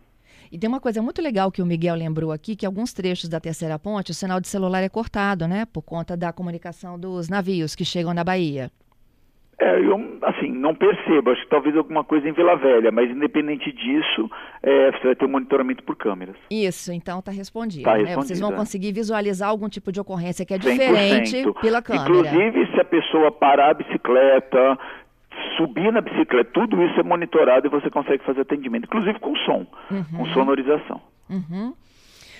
E 0.52 0.58
tem 0.58 0.68
uma 0.68 0.80
coisa 0.80 1.00
muito 1.00 1.22
legal 1.22 1.50
que 1.50 1.62
o 1.62 1.66
Miguel 1.66 1.94
lembrou 1.94 2.30
aqui, 2.30 2.54
que 2.54 2.66
alguns 2.66 2.92
trechos 2.92 3.26
da 3.26 3.40
terceira 3.40 3.78
ponte, 3.78 4.10
o 4.10 4.14
sinal 4.14 4.38
de 4.38 4.48
celular 4.48 4.82
é 4.82 4.88
cortado, 4.90 5.48
né? 5.48 5.64
Por 5.64 5.80
conta 5.80 6.14
da 6.14 6.30
comunicação 6.30 7.00
dos 7.00 7.30
navios 7.30 7.74
que 7.74 7.86
chegam 7.86 8.12
na 8.12 8.22
Bahia. 8.22 8.70
É, 9.58 9.78
eu, 9.78 9.96
assim, 10.22 10.50
não 10.52 10.74
percebo, 10.74 11.30
acho 11.30 11.42
que 11.44 11.48
talvez 11.48 11.74
alguma 11.74 12.04
coisa 12.04 12.28
em 12.28 12.32
Vila 12.32 12.56
Velha, 12.56 12.90
mas 12.90 13.10
independente 13.10 13.72
disso, 13.72 14.28
é, 14.62 14.90
você 14.90 15.06
vai 15.06 15.14
ter 15.14 15.24
um 15.24 15.28
monitoramento 15.28 15.84
por 15.84 15.96
câmeras. 15.96 16.36
Isso, 16.50 16.92
então 16.92 17.20
está 17.20 17.30
respondido, 17.30 17.84
tá 17.84 17.96
né? 17.96 18.14
Vocês 18.16 18.38
vão 18.38 18.52
é. 18.52 18.56
conseguir 18.56 18.92
visualizar 18.92 19.48
algum 19.48 19.70
tipo 19.70 19.90
de 19.90 20.00
ocorrência 20.00 20.44
que 20.44 20.52
é 20.52 20.58
diferente 20.58 21.44
100%. 21.44 21.60
pela 21.62 21.80
câmera. 21.80 22.10
Inclusive, 22.10 22.72
se 22.72 22.80
a 22.80 22.84
pessoa 22.84 23.30
parar 23.30 23.70
a 23.70 23.74
bicicleta, 23.74 24.78
subir 25.56 25.92
na 25.92 26.00
bicicleta, 26.00 26.50
tudo 26.52 26.82
isso 26.82 26.98
é 26.98 27.02
monitorado 27.02 27.66
e 27.66 27.70
você 27.70 27.90
consegue 27.90 28.24
fazer 28.24 28.42
atendimento, 28.42 28.84
inclusive 28.84 29.18
com 29.18 29.34
som, 29.36 29.66
uhum. 29.90 30.04
com 30.16 30.26
sonorização. 30.26 31.00
Uhum. 31.28 31.74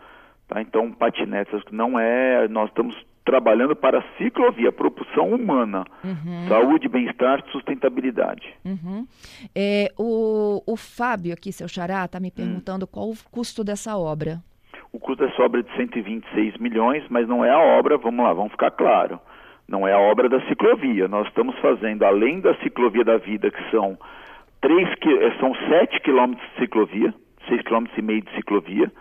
Tá? 0.48 0.62
Então, 0.62 0.92
patinetes 0.92 1.62
não 1.72 2.00
é. 2.00 2.48
Nós 2.48 2.70
estamos 2.70 2.96
trabalhando 3.24 3.76
para 3.76 4.04
ciclovia, 4.18 4.72
propulsão 4.72 5.30
humana, 5.30 5.86
uhum. 6.04 6.48
saúde, 6.50 6.90
bem-estar, 6.90 7.44
sustentabilidade. 7.52 8.54
Uhum. 8.66 9.08
É, 9.56 9.94
o, 9.98 10.62
o 10.66 10.76
Fábio 10.76 11.34
aqui, 11.34 11.54
seu 11.54 11.68
xará, 11.68 12.04
está 12.04 12.20
me 12.20 12.30
hum. 12.30 12.32
perguntando 12.36 12.86
hum. 12.86 12.90
qual 12.92 13.10
o 13.10 13.18
custo 13.32 13.64
dessa 13.64 13.96
obra. 13.96 14.42
O 14.94 15.00
custo 15.00 15.24
é 15.24 15.28
de 15.28 15.76
126 15.76 16.58
milhões, 16.60 17.04
mas 17.10 17.28
não 17.28 17.44
é 17.44 17.50
a 17.50 17.58
obra, 17.58 17.98
vamos 17.98 18.24
lá, 18.24 18.32
vamos 18.32 18.52
ficar 18.52 18.70
claro, 18.70 19.20
não 19.68 19.88
é 19.88 19.92
a 19.92 19.98
obra 19.98 20.30
da 20.30 20.40
ciclovia. 20.42 21.08
Nós 21.08 21.28
estamos 21.28 21.58
fazendo, 21.58 22.04
além 22.04 22.40
da 22.40 22.54
ciclovia 22.58 23.04
da 23.04 23.18
vida, 23.18 23.50
que 23.50 23.72
são, 23.72 23.98
três, 24.62 24.88
são 25.40 25.56
7 25.56 26.00
quilômetros 26.02 26.48
de 26.52 26.60
ciclovia, 26.60 27.12
6 27.50 27.64
quilômetros 27.64 27.98
e 27.98 28.02
meio 28.04 28.22
de 28.22 28.36
ciclovia, 28.36 28.92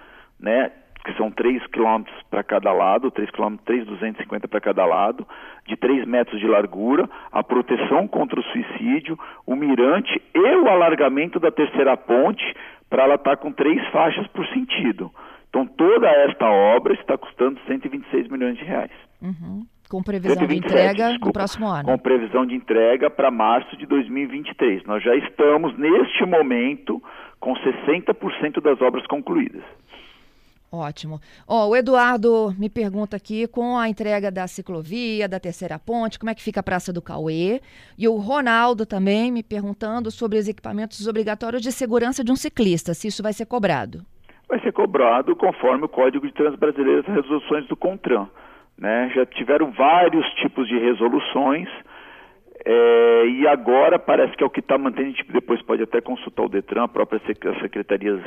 né? 0.40 0.72
que 1.04 1.12
são 1.14 1.30
3 1.30 1.66
quilômetros 1.66 2.16
para 2.30 2.42
cada 2.42 2.72
lado, 2.72 3.10
3 3.10 3.30
quilômetros, 3.30 3.66
3,250 3.66 4.48
para 4.48 4.60
cada 4.62 4.86
lado, 4.86 5.26
de 5.66 5.76
3 5.76 6.06
metros 6.06 6.40
de 6.40 6.46
largura, 6.46 7.06
a 7.30 7.42
proteção 7.42 8.08
contra 8.08 8.40
o 8.40 8.44
suicídio, 8.44 9.18
o 9.46 9.54
mirante 9.54 10.22
e 10.34 10.38
o 10.38 10.68
alargamento 10.68 11.38
da 11.38 11.50
terceira 11.50 11.98
ponte 11.98 12.44
para 12.88 13.02
ela 13.02 13.16
estar 13.16 13.36
tá 13.36 13.36
com 13.36 13.52
três 13.52 13.86
faixas 13.88 14.26
por 14.28 14.46
sentido. 14.46 15.10
Então 15.52 15.66
toda 15.66 16.08
esta 16.08 16.46
obra 16.46 16.94
está 16.94 17.18
custando 17.18 17.60
126 17.66 18.28
milhões 18.28 18.56
de 18.56 18.64
reais. 18.64 18.90
Uhum. 19.20 19.66
Com 19.90 20.02
previsão 20.02 20.34
127, 20.34 20.48
de 20.48 20.66
entrega 20.66 21.08
desculpa, 21.10 21.26
no 21.26 21.32
próximo 21.34 21.66
ano. 21.66 21.84
Com 21.84 21.98
previsão 21.98 22.46
de 22.46 22.54
entrega 22.54 23.10
para 23.10 23.30
março 23.30 23.76
de 23.76 23.84
2023. 23.84 24.82
Nós 24.86 25.04
já 25.04 25.14
estamos, 25.14 25.76
neste 25.78 26.24
momento, 26.24 27.02
com 27.38 27.52
60% 27.52 28.62
das 28.62 28.80
obras 28.80 29.06
concluídas. 29.06 29.62
Ótimo. 30.74 31.20
Ó, 31.46 31.68
o 31.68 31.76
Eduardo 31.76 32.54
me 32.58 32.70
pergunta 32.70 33.14
aqui, 33.18 33.46
com 33.46 33.76
a 33.76 33.90
entrega 33.90 34.30
da 34.30 34.46
ciclovia, 34.46 35.28
da 35.28 35.38
terceira 35.38 35.78
ponte, 35.78 36.18
como 36.18 36.30
é 36.30 36.34
que 36.34 36.40
fica 36.40 36.60
a 36.60 36.62
Praça 36.62 36.90
do 36.90 37.02
Cauê? 37.02 37.60
E 37.98 38.08
o 38.08 38.16
Ronaldo 38.16 38.86
também 38.86 39.30
me 39.30 39.42
perguntando 39.42 40.10
sobre 40.10 40.38
os 40.38 40.48
equipamentos 40.48 41.06
obrigatórios 41.06 41.60
de 41.60 41.70
segurança 41.70 42.24
de 42.24 42.32
um 42.32 42.36
ciclista, 42.36 42.94
se 42.94 43.08
isso 43.08 43.22
vai 43.22 43.34
ser 43.34 43.44
cobrado. 43.44 44.02
Vai 44.52 44.60
ser 44.60 44.72
cobrado 44.72 45.34
conforme 45.34 45.86
o 45.86 45.88
Código 45.88 46.26
de 46.26 46.34
Trânsito 46.34 46.60
Brasileiro 46.60 47.00
as 47.00 47.06
resoluções 47.06 47.66
do 47.68 47.74
CONTRAN. 47.74 48.28
Né? 48.78 49.10
Já 49.14 49.24
tiveram 49.24 49.70
vários 49.70 50.26
tipos 50.34 50.68
de 50.68 50.78
resoluções, 50.78 51.70
é, 52.64 53.26
e 53.26 53.48
agora 53.48 53.98
parece 53.98 54.36
que 54.36 54.44
é 54.44 54.46
o 54.46 54.50
que 54.50 54.60
está 54.60 54.78
mantendo, 54.78 55.08
a 55.08 55.10
gente 55.10 55.32
depois 55.32 55.60
pode 55.62 55.82
até 55.82 56.00
consultar 56.00 56.44
o 56.44 56.48
Detran, 56.48 56.84
a 56.84 56.88
própria 56.88 57.20
as 57.20 57.60
secretarias 57.60 58.20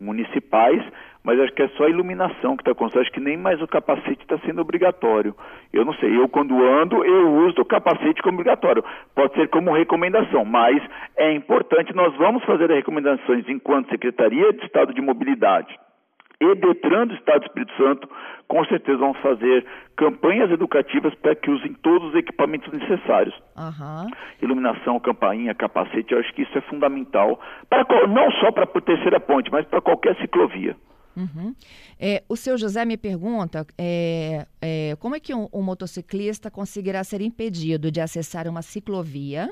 municipais, 0.00 0.82
mas 1.24 1.38
acho 1.40 1.52
que 1.52 1.62
é 1.62 1.68
só 1.68 1.84
a 1.84 1.90
iluminação 1.90 2.56
que 2.56 2.62
está 2.62 2.72
acontecendo, 2.72 3.02
acho 3.02 3.12
que 3.12 3.20
nem 3.20 3.36
mais 3.36 3.60
o 3.62 3.66
capacete 3.66 4.22
está 4.22 4.38
sendo 4.38 4.60
obrigatório. 4.60 5.34
Eu 5.72 5.84
não 5.84 5.94
sei, 5.94 6.16
eu 6.16 6.28
quando 6.28 6.62
ando, 6.62 7.04
eu 7.04 7.34
uso 7.46 7.60
o 7.60 7.64
capacete 7.64 8.22
como 8.22 8.34
obrigatório. 8.40 8.84
Pode 9.14 9.34
ser 9.34 9.48
como 9.48 9.72
recomendação, 9.72 10.44
mas 10.44 10.82
é 11.16 11.32
importante, 11.32 11.94
nós 11.94 12.14
vamos 12.16 12.44
fazer 12.44 12.70
as 12.70 12.76
recomendações 12.76 13.48
enquanto 13.48 13.90
Secretaria 13.90 14.52
de 14.52 14.64
Estado 14.64 14.92
de 14.92 15.00
Mobilidade 15.00 15.78
e 16.42 16.54
Detran 16.56 17.06
do 17.06 17.14
Estado 17.14 17.40
do 17.40 17.46
Espírito 17.46 17.76
Santo, 17.76 18.08
com 18.48 18.64
certeza 18.66 18.98
vão 18.98 19.14
fazer 19.14 19.64
campanhas 19.96 20.50
educativas 20.50 21.14
para 21.14 21.34
que 21.36 21.50
usem 21.50 21.72
todos 21.74 22.08
os 22.08 22.14
equipamentos 22.14 22.70
necessários. 22.72 23.34
Uhum. 23.56 24.10
Iluminação, 24.42 24.98
campainha, 24.98 25.54
capacete, 25.54 26.12
eu 26.12 26.18
acho 26.18 26.32
que 26.34 26.42
isso 26.42 26.58
é 26.58 26.60
fundamental, 26.62 27.40
para, 27.68 27.84
não 28.08 28.30
só 28.32 28.50
para 28.50 28.64
a 28.64 28.80
terceira 28.80 29.20
ponte, 29.20 29.50
mas 29.50 29.64
para 29.66 29.80
qualquer 29.80 30.16
ciclovia. 30.16 30.76
Uhum. 31.16 31.54
É, 32.00 32.22
o 32.28 32.36
seu 32.36 32.56
José 32.56 32.84
me 32.84 32.96
pergunta 32.96 33.66
é, 33.78 34.46
é, 34.60 34.96
como 34.98 35.14
é 35.14 35.20
que 35.20 35.34
um, 35.34 35.46
um 35.52 35.62
motociclista 35.62 36.50
conseguirá 36.50 37.04
ser 37.04 37.20
impedido 37.20 37.90
de 37.90 38.00
acessar 38.00 38.48
uma 38.48 38.62
ciclovia 38.62 39.50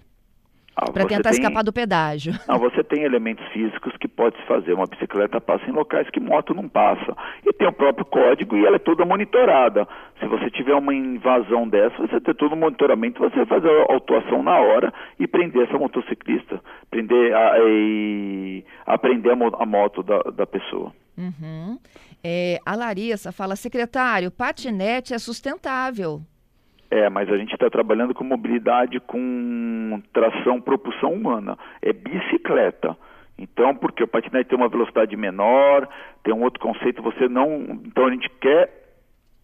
ah, 0.76 0.90
para 0.90 1.04
tentar 1.04 1.30
tem... 1.30 1.40
escapar 1.40 1.62
do 1.62 1.72
pedágio. 1.72 2.32
Não, 2.48 2.58
você 2.58 2.82
tem 2.82 3.02
elementos 3.02 3.46
físicos 3.48 3.96
que 3.98 4.08
pode 4.08 4.36
se 4.36 4.42
fazer. 4.46 4.72
Uma 4.72 4.86
bicicleta 4.86 5.40
passa 5.40 5.64
em 5.66 5.72
locais 5.72 6.08
que 6.10 6.20
moto 6.20 6.54
não 6.54 6.68
passa. 6.68 7.16
E 7.44 7.52
tem 7.52 7.68
o 7.68 7.72
próprio 7.72 8.04
código 8.04 8.56
e 8.56 8.64
ela 8.64 8.76
é 8.76 8.78
toda 8.78 9.04
monitorada. 9.04 9.86
Se 10.18 10.26
você 10.26 10.50
tiver 10.50 10.74
uma 10.74 10.94
invasão 10.94 11.68
dessa, 11.68 11.96
você 11.98 12.20
tem 12.20 12.34
todo 12.34 12.52
o 12.52 12.56
monitoramento, 12.56 13.20
você 13.20 13.36
vai 13.36 13.46
fazer 13.46 13.68
a 13.68 13.92
autuação 13.92 14.42
na 14.42 14.58
hora 14.58 14.92
e 15.18 15.26
prender 15.26 15.66
essa 15.66 15.78
motociclista, 15.78 16.60
prender 16.90 17.34
a, 17.34 17.58
e 17.58 18.64
aprender 18.86 19.30
a, 19.30 19.62
a 19.62 19.66
moto 19.66 20.02
da, 20.02 20.18
da 20.22 20.46
pessoa. 20.46 20.92
Uhum. 21.16 21.78
É, 22.22 22.58
a 22.64 22.76
Larissa 22.76 23.32
fala, 23.32 23.56
secretário, 23.56 24.30
patinete 24.30 25.14
é 25.14 25.18
sustentável. 25.18 26.22
É, 26.90 27.08
mas 27.08 27.30
a 27.30 27.36
gente 27.36 27.52
está 27.52 27.70
trabalhando 27.70 28.12
com 28.12 28.24
mobilidade 28.24 28.98
com 29.00 30.02
tração, 30.12 30.60
propulsão 30.60 31.12
humana. 31.12 31.56
É 31.80 31.92
bicicleta. 31.92 32.96
Então, 33.38 33.74
porque 33.74 34.02
o 34.02 34.08
patinete 34.08 34.50
tem 34.50 34.58
uma 34.58 34.68
velocidade 34.68 35.16
menor, 35.16 35.88
tem 36.22 36.34
um 36.34 36.42
outro 36.42 36.60
conceito, 36.60 37.00
você 37.00 37.28
não. 37.28 37.80
Então 37.86 38.06
a 38.06 38.10
gente 38.10 38.28
quer 38.40 38.68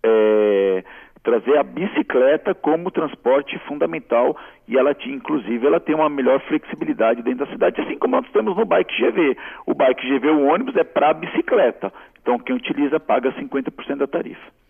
é, 0.04 0.84
trazer 1.22 1.56
a 1.56 1.62
bicicleta 1.62 2.54
como 2.54 2.90
transporte 2.90 3.58
fundamental 3.60 4.36
e 4.68 4.76
ela 4.76 4.94
inclusive, 5.06 5.66
ela 5.66 5.80
tem 5.80 5.94
uma 5.94 6.10
melhor 6.10 6.40
flexibilidade 6.40 7.22
dentro 7.22 7.46
da 7.46 7.52
cidade, 7.52 7.80
assim 7.80 7.96
como 7.96 8.16
nós 8.16 8.30
temos 8.32 8.56
no 8.56 8.66
Bike 8.66 8.94
GV. 8.94 9.36
O 9.66 9.74
Bike 9.74 10.06
GV, 10.06 10.28
o 10.28 10.46
ônibus, 10.46 10.76
é 10.76 10.84
para 10.84 11.14
bicicleta. 11.14 11.92
Então 12.20 12.38
quem 12.38 12.56
utiliza 12.56 13.00
paga 13.00 13.32
50% 13.32 13.96
da 13.96 14.06
tarifa. 14.06 14.65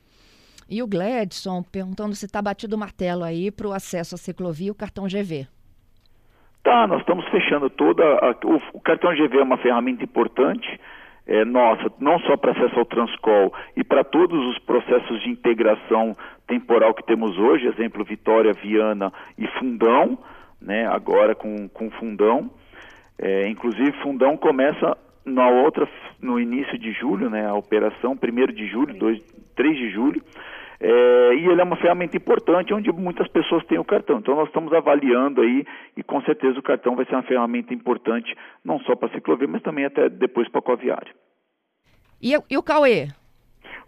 E 0.69 0.83
o 0.83 0.87
Gladson 0.87 1.63
perguntando 1.63 2.15
se 2.15 2.27
está 2.27 2.43
batido 2.43 2.75
o 2.75 2.79
martelo 2.79 3.23
aí 3.23 3.51
para 3.51 3.69
o 3.69 3.73
acesso 3.73 4.17
à 4.17 4.19
ciclovia 4.19 4.69
e 4.69 4.71
o 4.71 4.75
cartão 4.75 5.07
GV. 5.07 5.47
Tá, 6.65 6.85
nós 6.89 7.01
estamos 7.01 7.25
fechando 7.29 7.71
toda. 7.71 8.03
A, 8.05 8.31
o, 8.45 8.61
o, 8.73 8.81
cartão 8.81 9.15
GV 9.15 9.39
é 9.39 9.43
uma 9.43 9.57
ferramenta 9.59 10.03
importante, 10.03 10.81
é, 11.25 11.45
nossa, 11.45 11.93
não 12.01 12.19
só 12.21 12.37
para 12.37 12.51
acesso 12.51 12.77
ao 12.77 12.85
Transcol 12.85 13.55
e 13.77 13.85
para 13.85 14.03
todos 14.03 14.45
os 14.49 14.59
processos 14.59 15.23
de 15.23 15.31
integração 15.31 16.17
temporal 16.47 16.93
que 16.95 17.05
temos 17.05 17.39
hoje, 17.39 17.69
exemplo 17.69 18.05
Vitória, 18.05 18.53
Viana 18.53 19.13
e 19.39 19.47
Fundão, 19.59 20.19
né, 20.61 20.89
agora 20.89 21.37
com, 21.37 21.69
com 21.69 21.89
Fundão. 21.93 22.51
É, 23.17 23.49
inclusive, 23.49 23.93
Fundão 24.03 24.37
começa 24.37 24.97
na 25.25 25.49
outra, 25.49 25.89
no 26.21 26.39
início 26.39 26.77
de 26.79 26.91
julho, 26.91 27.31
né, 27.31 27.47
a 27.47 27.55
operação, 27.55 28.17
1 28.21 28.53
de 28.53 28.67
julho, 28.67 28.93
2, 28.95 29.21
3 29.55 29.77
de 29.77 29.91
julho. 29.91 30.23
É, 30.81 31.35
e 31.35 31.49
ele 31.49 31.61
é 31.61 31.65
uma 31.65 31.77
ferramenta 31.77 32.17
importante 32.17 32.75
onde 32.75 32.93
muitas 32.93 33.29
pessoas 33.29 33.65
têm 33.67 33.79
o 33.79 33.85
cartão. 33.85 34.19
Então 34.19 34.37
nós 34.37 34.49
estamos 34.49 34.73
avaliando 34.73 35.41
aí 35.41 35.65
e 35.97 36.03
com 36.03 36.21
certeza 36.23 36.59
o 36.59 36.63
cartão 36.63 36.97
vai 36.97 37.05
ser 37.07 37.15
uma 37.15 37.23
ferramenta 37.23 37.73
importante 37.73 38.35
não 38.65 38.79
só 38.81 38.95
para 38.95 39.09
a 39.09 39.13
ciclovia, 39.13 39.49
mas 39.49 39.63
também 39.63 39.85
até 39.85 40.09
depois 40.09 40.49
para 40.49 40.61
a 40.61 40.63
coviária. 40.63 41.13
E, 42.23 42.33
e 42.51 42.57
o 42.57 42.63
Cauê? 42.63 43.09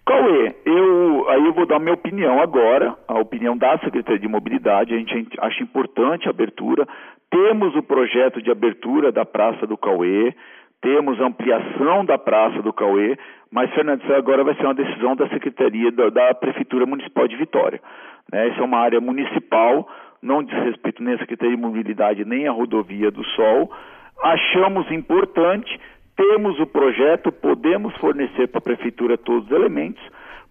Cauê, 0.09 0.55
eu, 0.65 1.29
aí 1.29 1.45
eu 1.45 1.53
vou 1.53 1.67
dar 1.67 1.77
a 1.77 1.81
minha 1.81 1.93
opinião 1.93 2.41
agora, 2.41 2.97
a 3.07 3.19
opinião 3.19 3.57
da 3.57 3.79
Secretaria 3.79 4.19
de 4.19 4.27
Mobilidade, 4.27 4.95
a 4.95 4.99
gente 4.99 5.29
acha 5.39 5.63
importante 5.63 6.27
a 6.27 6.31
abertura, 6.31 6.89
temos 7.31 7.77
o 7.77 7.83
projeto 7.83 8.41
de 8.41 8.51
abertura 8.51 9.13
da 9.13 9.27
Praça 9.27 9.67
do 9.67 9.77
Cauê, 9.77 10.35
temos 10.81 11.21
ampliação 11.21 12.05
da 12.05 12.17
Praça 12.19 12.63
do 12.63 12.73
Cauê, 12.73 13.17
mas, 13.51 13.73
Fernando, 13.75 14.03
isso 14.03 14.13
agora 14.13 14.45
vai 14.45 14.55
ser 14.55 14.65
uma 14.65 14.75
decisão 14.75 15.17
da 15.17 15.29
Secretaria 15.29 15.91
da, 15.91 16.11
da 16.11 16.35
Prefeitura 16.35 16.87
Municipal 16.87 17.27
de 17.27 17.37
Vitória. 17.37 17.81
Né? 18.33 18.49
Essa 18.49 18.61
é 18.61 18.65
uma 18.65 18.79
área 18.79 19.01
municipal, 19.01 19.89
não 20.23 20.43
diz 20.43 20.57
respeito 20.65 21.03
nem 21.03 21.15
à 21.15 21.19
Secretaria 21.19 21.57
de 21.57 21.63
Mobilidade, 21.63 22.25
nem 22.25 22.47
à 22.47 22.53
Rodovia 22.53 23.11
do 23.11 23.25
Sol. 23.25 23.73
Achamos 24.23 24.91
importante, 24.91 25.81
temos 26.17 26.59
o 26.61 26.67
projeto, 26.67 27.33
podemos 27.33 27.97
fornecer 27.97 28.49
para 28.49 28.59
a 28.59 28.63
Prefeitura 28.63 29.17
todos 29.17 29.47
os 29.47 29.53
elementos, 29.53 30.03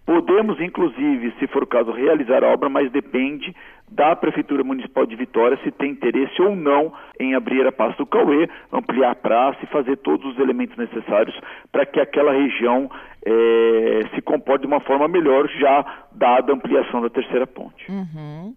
Podemos, 0.08 0.58
inclusive, 0.58 1.34
se 1.38 1.46
for 1.48 1.64
o 1.64 1.66
caso, 1.66 1.90
realizar 1.90 2.42
a 2.42 2.48
obra, 2.48 2.70
mas 2.70 2.90
depende 2.90 3.54
da 3.90 4.16
Prefeitura 4.16 4.64
Municipal 4.64 5.04
de 5.04 5.14
Vitória 5.14 5.58
se 5.62 5.70
tem 5.70 5.90
interesse 5.90 6.40
ou 6.40 6.56
não 6.56 6.90
em 7.20 7.34
abrir 7.34 7.66
a 7.66 7.72
Praça 7.72 7.98
do 7.98 8.06
Cauê, 8.06 8.48
ampliar 8.72 9.10
a 9.10 9.14
praça 9.14 9.58
e 9.62 9.66
fazer 9.66 9.98
todos 9.98 10.24
os 10.32 10.38
elementos 10.38 10.78
necessários 10.78 11.38
para 11.70 11.84
que 11.84 12.00
aquela 12.00 12.32
região 12.32 12.90
é, 13.22 14.00
se 14.14 14.22
comporte 14.22 14.62
de 14.62 14.66
uma 14.66 14.80
forma 14.80 15.06
melhor, 15.08 15.46
já 15.46 15.84
dada 16.10 16.52
a 16.52 16.54
ampliação 16.54 17.02
da 17.02 17.10
terceira 17.10 17.46
ponte. 17.46 17.84
Uhum. 17.92 18.54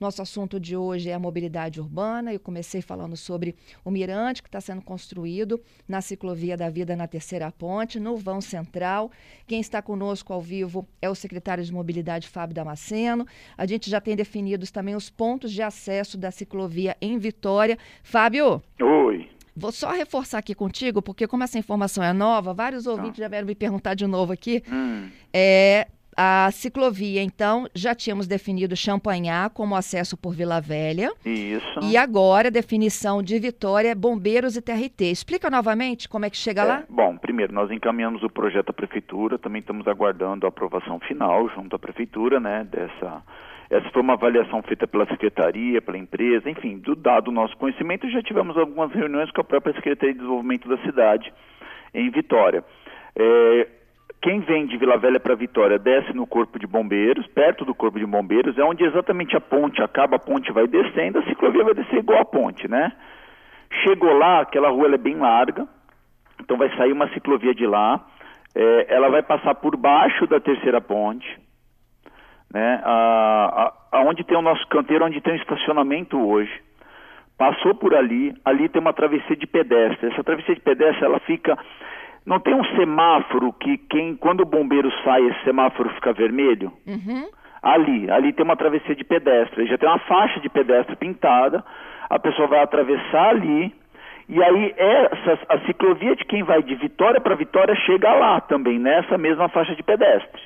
Nosso 0.00 0.22
assunto 0.22 0.60
de 0.60 0.76
hoje 0.76 1.10
é 1.10 1.14
a 1.14 1.18
mobilidade 1.18 1.80
urbana. 1.80 2.32
Eu 2.32 2.38
comecei 2.38 2.80
falando 2.80 3.16
sobre 3.16 3.56
o 3.84 3.90
mirante 3.90 4.42
que 4.42 4.48
está 4.48 4.60
sendo 4.60 4.80
construído 4.80 5.60
na 5.88 6.00
ciclovia 6.00 6.56
da 6.56 6.70
vida 6.70 6.94
na 6.94 7.08
Terceira 7.08 7.50
Ponte, 7.50 7.98
no 7.98 8.16
vão 8.16 8.40
central. 8.40 9.10
Quem 9.46 9.60
está 9.60 9.82
conosco 9.82 10.32
ao 10.32 10.40
vivo 10.40 10.86
é 11.02 11.10
o 11.10 11.14
secretário 11.14 11.64
de 11.64 11.72
Mobilidade, 11.72 12.28
Fábio 12.28 12.54
Damasceno. 12.54 13.26
A 13.56 13.66
gente 13.66 13.90
já 13.90 14.00
tem 14.00 14.14
definidos 14.14 14.70
também 14.70 14.94
os 14.94 15.10
pontos 15.10 15.52
de 15.52 15.62
acesso 15.62 16.16
da 16.16 16.30
ciclovia 16.30 16.96
em 17.00 17.18
Vitória. 17.18 17.76
Fábio. 18.02 18.62
Oi. 18.80 19.28
Vou 19.58 19.72
só 19.72 19.90
reforçar 19.90 20.38
aqui 20.38 20.54
contigo, 20.54 21.02
porque 21.02 21.26
como 21.26 21.42
essa 21.42 21.58
informação 21.58 22.04
é 22.04 22.12
nova, 22.12 22.54
vários 22.54 22.86
ouvintes 22.86 23.18
ah. 23.18 23.24
já 23.24 23.28
vieram 23.28 23.46
me 23.48 23.56
perguntar 23.56 23.94
de 23.94 24.06
novo 24.06 24.32
aqui. 24.32 24.62
Hum. 24.70 25.10
É, 25.32 25.88
a 26.20 26.50
ciclovia, 26.50 27.22
então, 27.22 27.68
já 27.72 27.94
tínhamos 27.94 28.26
definido 28.26 28.74
Champanhar 28.74 29.50
como 29.50 29.76
acesso 29.76 30.16
por 30.16 30.34
Vila 30.34 30.60
Velha. 30.60 31.12
Isso. 31.24 31.78
E 31.80 31.96
agora, 31.96 32.50
definição 32.50 33.22
de 33.22 33.38
Vitória, 33.38 33.94
Bombeiros 33.94 34.56
e 34.56 34.60
TRT. 34.60 35.12
Explica 35.12 35.48
novamente 35.48 36.08
como 36.08 36.24
é 36.24 36.30
que 36.30 36.36
chega 36.36 36.62
é, 36.62 36.64
lá? 36.64 36.84
Bom, 36.88 37.16
primeiro, 37.16 37.52
nós 37.52 37.70
encaminhamos 37.70 38.24
o 38.24 38.28
projeto 38.28 38.70
à 38.70 38.72
Prefeitura, 38.72 39.38
também 39.38 39.60
estamos 39.60 39.86
aguardando 39.86 40.44
a 40.44 40.48
aprovação 40.48 40.98
final 40.98 41.48
junto 41.50 41.76
à 41.76 41.78
Prefeitura, 41.78 42.40
né, 42.40 42.66
dessa... 42.68 43.22
Essa 43.70 43.88
foi 43.90 44.02
uma 44.02 44.14
avaliação 44.14 44.60
feita 44.62 44.88
pela 44.88 45.06
Secretaria, 45.06 45.80
pela 45.80 45.98
empresa, 45.98 46.50
enfim, 46.50 46.78
do 46.78 46.96
dado 46.96 47.30
nosso 47.30 47.56
conhecimento, 47.58 48.10
já 48.10 48.22
tivemos 48.22 48.56
algumas 48.56 48.90
reuniões 48.90 49.30
com 49.30 49.42
a 49.42 49.44
própria 49.44 49.74
Secretaria 49.74 50.14
de 50.14 50.20
Desenvolvimento 50.20 50.68
da 50.68 50.78
cidade 50.78 51.32
em 51.94 52.10
Vitória. 52.10 52.64
É, 53.14 53.68
quem 54.20 54.40
vem 54.40 54.66
de 54.66 54.76
Vila 54.76 54.98
Velha 54.98 55.20
para 55.20 55.36
Vitória 55.36 55.78
desce 55.78 56.12
no 56.12 56.26
Corpo 56.26 56.58
de 56.58 56.66
Bombeiros, 56.66 57.26
perto 57.28 57.64
do 57.64 57.74
Corpo 57.74 57.98
de 57.98 58.06
Bombeiros, 58.06 58.58
é 58.58 58.64
onde 58.64 58.84
exatamente 58.84 59.36
a 59.36 59.40
ponte 59.40 59.80
acaba, 59.80 60.16
a 60.16 60.18
ponte 60.18 60.50
vai 60.52 60.66
descendo, 60.66 61.18
a 61.18 61.22
ciclovia 61.24 61.64
vai 61.64 61.74
descer 61.74 61.98
igual 61.98 62.20
a 62.20 62.24
ponte, 62.24 62.66
né? 62.68 62.92
Chegou 63.84 64.12
lá, 64.12 64.40
aquela 64.40 64.70
rua 64.70 64.92
é 64.92 64.98
bem 64.98 65.16
larga, 65.16 65.68
então 66.40 66.56
vai 66.56 66.68
sair 66.76 66.92
uma 66.92 67.08
ciclovia 67.10 67.54
de 67.54 67.66
lá, 67.66 68.04
é, 68.54 68.86
ela 68.88 69.08
vai 69.08 69.22
passar 69.22 69.54
por 69.54 69.76
baixo 69.76 70.26
da 70.26 70.40
terceira 70.40 70.80
ponte, 70.80 71.38
né? 72.52 72.80
A, 72.84 73.72
a, 73.92 73.98
aonde 73.98 74.24
tem 74.24 74.36
o 74.36 74.42
nosso 74.42 74.66
canteiro, 74.68 75.04
onde 75.04 75.20
tem 75.20 75.34
o 75.34 75.36
estacionamento 75.36 76.18
hoje. 76.18 76.52
Passou 77.36 77.72
por 77.72 77.94
ali, 77.94 78.34
ali 78.44 78.68
tem 78.68 78.80
uma 78.80 78.92
travessia 78.92 79.36
de 79.36 79.46
pedestre. 79.46 80.10
Essa 80.10 80.24
travessia 80.24 80.56
de 80.56 80.60
pedestre, 80.60 81.04
ela 81.04 81.20
fica 81.20 81.56
Não 82.28 82.38
tem 82.38 82.54
um 82.54 82.64
semáforo 82.76 83.54
que 83.54 83.78
quem, 83.78 84.14
quando 84.14 84.42
o 84.42 84.44
bombeiro 84.44 84.92
sai, 85.02 85.26
esse 85.28 85.44
semáforo 85.44 85.88
fica 85.94 86.12
vermelho? 86.12 86.70
Uhum. 86.86 87.26
Ali, 87.62 88.10
ali 88.10 88.34
tem 88.34 88.44
uma 88.44 88.54
travessia 88.54 88.94
de 88.94 89.02
pedestre, 89.02 89.66
já 89.66 89.78
tem 89.78 89.88
uma 89.88 89.98
faixa 90.00 90.38
de 90.38 90.48
pedestre 90.50 90.94
pintada, 90.94 91.64
a 92.10 92.18
pessoa 92.18 92.46
vai 92.46 92.60
atravessar 92.60 93.30
ali, 93.30 93.74
e 94.28 94.42
aí 94.42 94.74
essa, 94.76 95.38
a 95.48 95.58
ciclovia 95.60 96.14
de 96.16 96.24
quem 96.26 96.42
vai 96.42 96.62
de 96.62 96.74
Vitória 96.74 97.18
para 97.18 97.34
Vitória 97.34 97.74
chega 97.86 98.12
lá 98.12 98.42
também, 98.42 98.78
nessa 98.78 99.16
mesma 99.16 99.48
faixa 99.48 99.74
de 99.74 99.82
pedestre. 99.82 100.42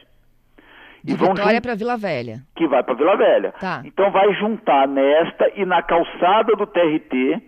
De 1.02 1.16
Vitória 1.16 1.60
para 1.60 1.74
Vila 1.74 1.96
Velha. 1.96 2.42
Que 2.54 2.68
vai 2.68 2.84
para 2.84 2.94
Vila 2.94 3.16
Velha. 3.16 3.52
Tá. 3.58 3.82
Então 3.84 4.08
vai 4.12 4.32
juntar 4.34 4.86
nesta 4.86 5.50
e 5.56 5.64
na 5.64 5.82
calçada 5.82 6.54
do 6.54 6.64
TRT 6.64 7.42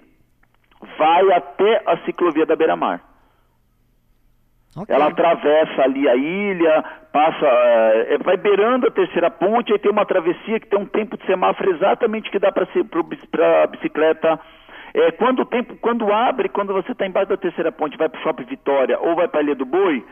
vai 0.98 1.32
até 1.34 1.82
a 1.86 1.98
ciclovia 1.98 2.44
da 2.44 2.56
Beira-Mar. 2.56 3.13
Okay. 4.76 4.94
Ela 4.94 5.06
atravessa 5.06 5.82
ali 5.82 6.08
a 6.08 6.16
ilha, 6.16 6.84
passa, 7.12 7.46
é, 7.46 8.18
vai 8.18 8.36
beirando 8.36 8.88
a 8.88 8.90
terceira 8.90 9.30
ponte, 9.30 9.72
aí 9.72 9.78
tem 9.78 9.90
uma 9.90 10.04
travessia 10.04 10.58
que 10.58 10.66
tem 10.66 10.78
um 10.78 10.86
tempo 10.86 11.16
de 11.16 11.24
semáforo 11.26 11.70
exatamente 11.70 12.30
que 12.30 12.40
dá 12.40 12.50
para 12.50 12.64
a 12.64 13.66
bicicleta. 13.68 14.40
É, 14.92 15.12
quando 15.12 15.42
o 15.42 15.46
tempo, 15.46 15.76
quando 15.76 16.12
abre, 16.12 16.48
quando 16.48 16.72
você 16.72 16.92
está 16.92 17.06
embaixo 17.06 17.28
da 17.28 17.36
terceira 17.36 17.70
ponte, 17.70 17.96
vai 17.96 18.08
para 18.08 18.18
o 18.18 18.22
Shopping 18.22 18.44
Vitória 18.44 18.98
ou 18.98 19.14
vai 19.14 19.28
para 19.28 19.40
a 19.40 19.42
Ilha 19.44 19.54
do 19.54 19.64
Boi, 19.64 20.04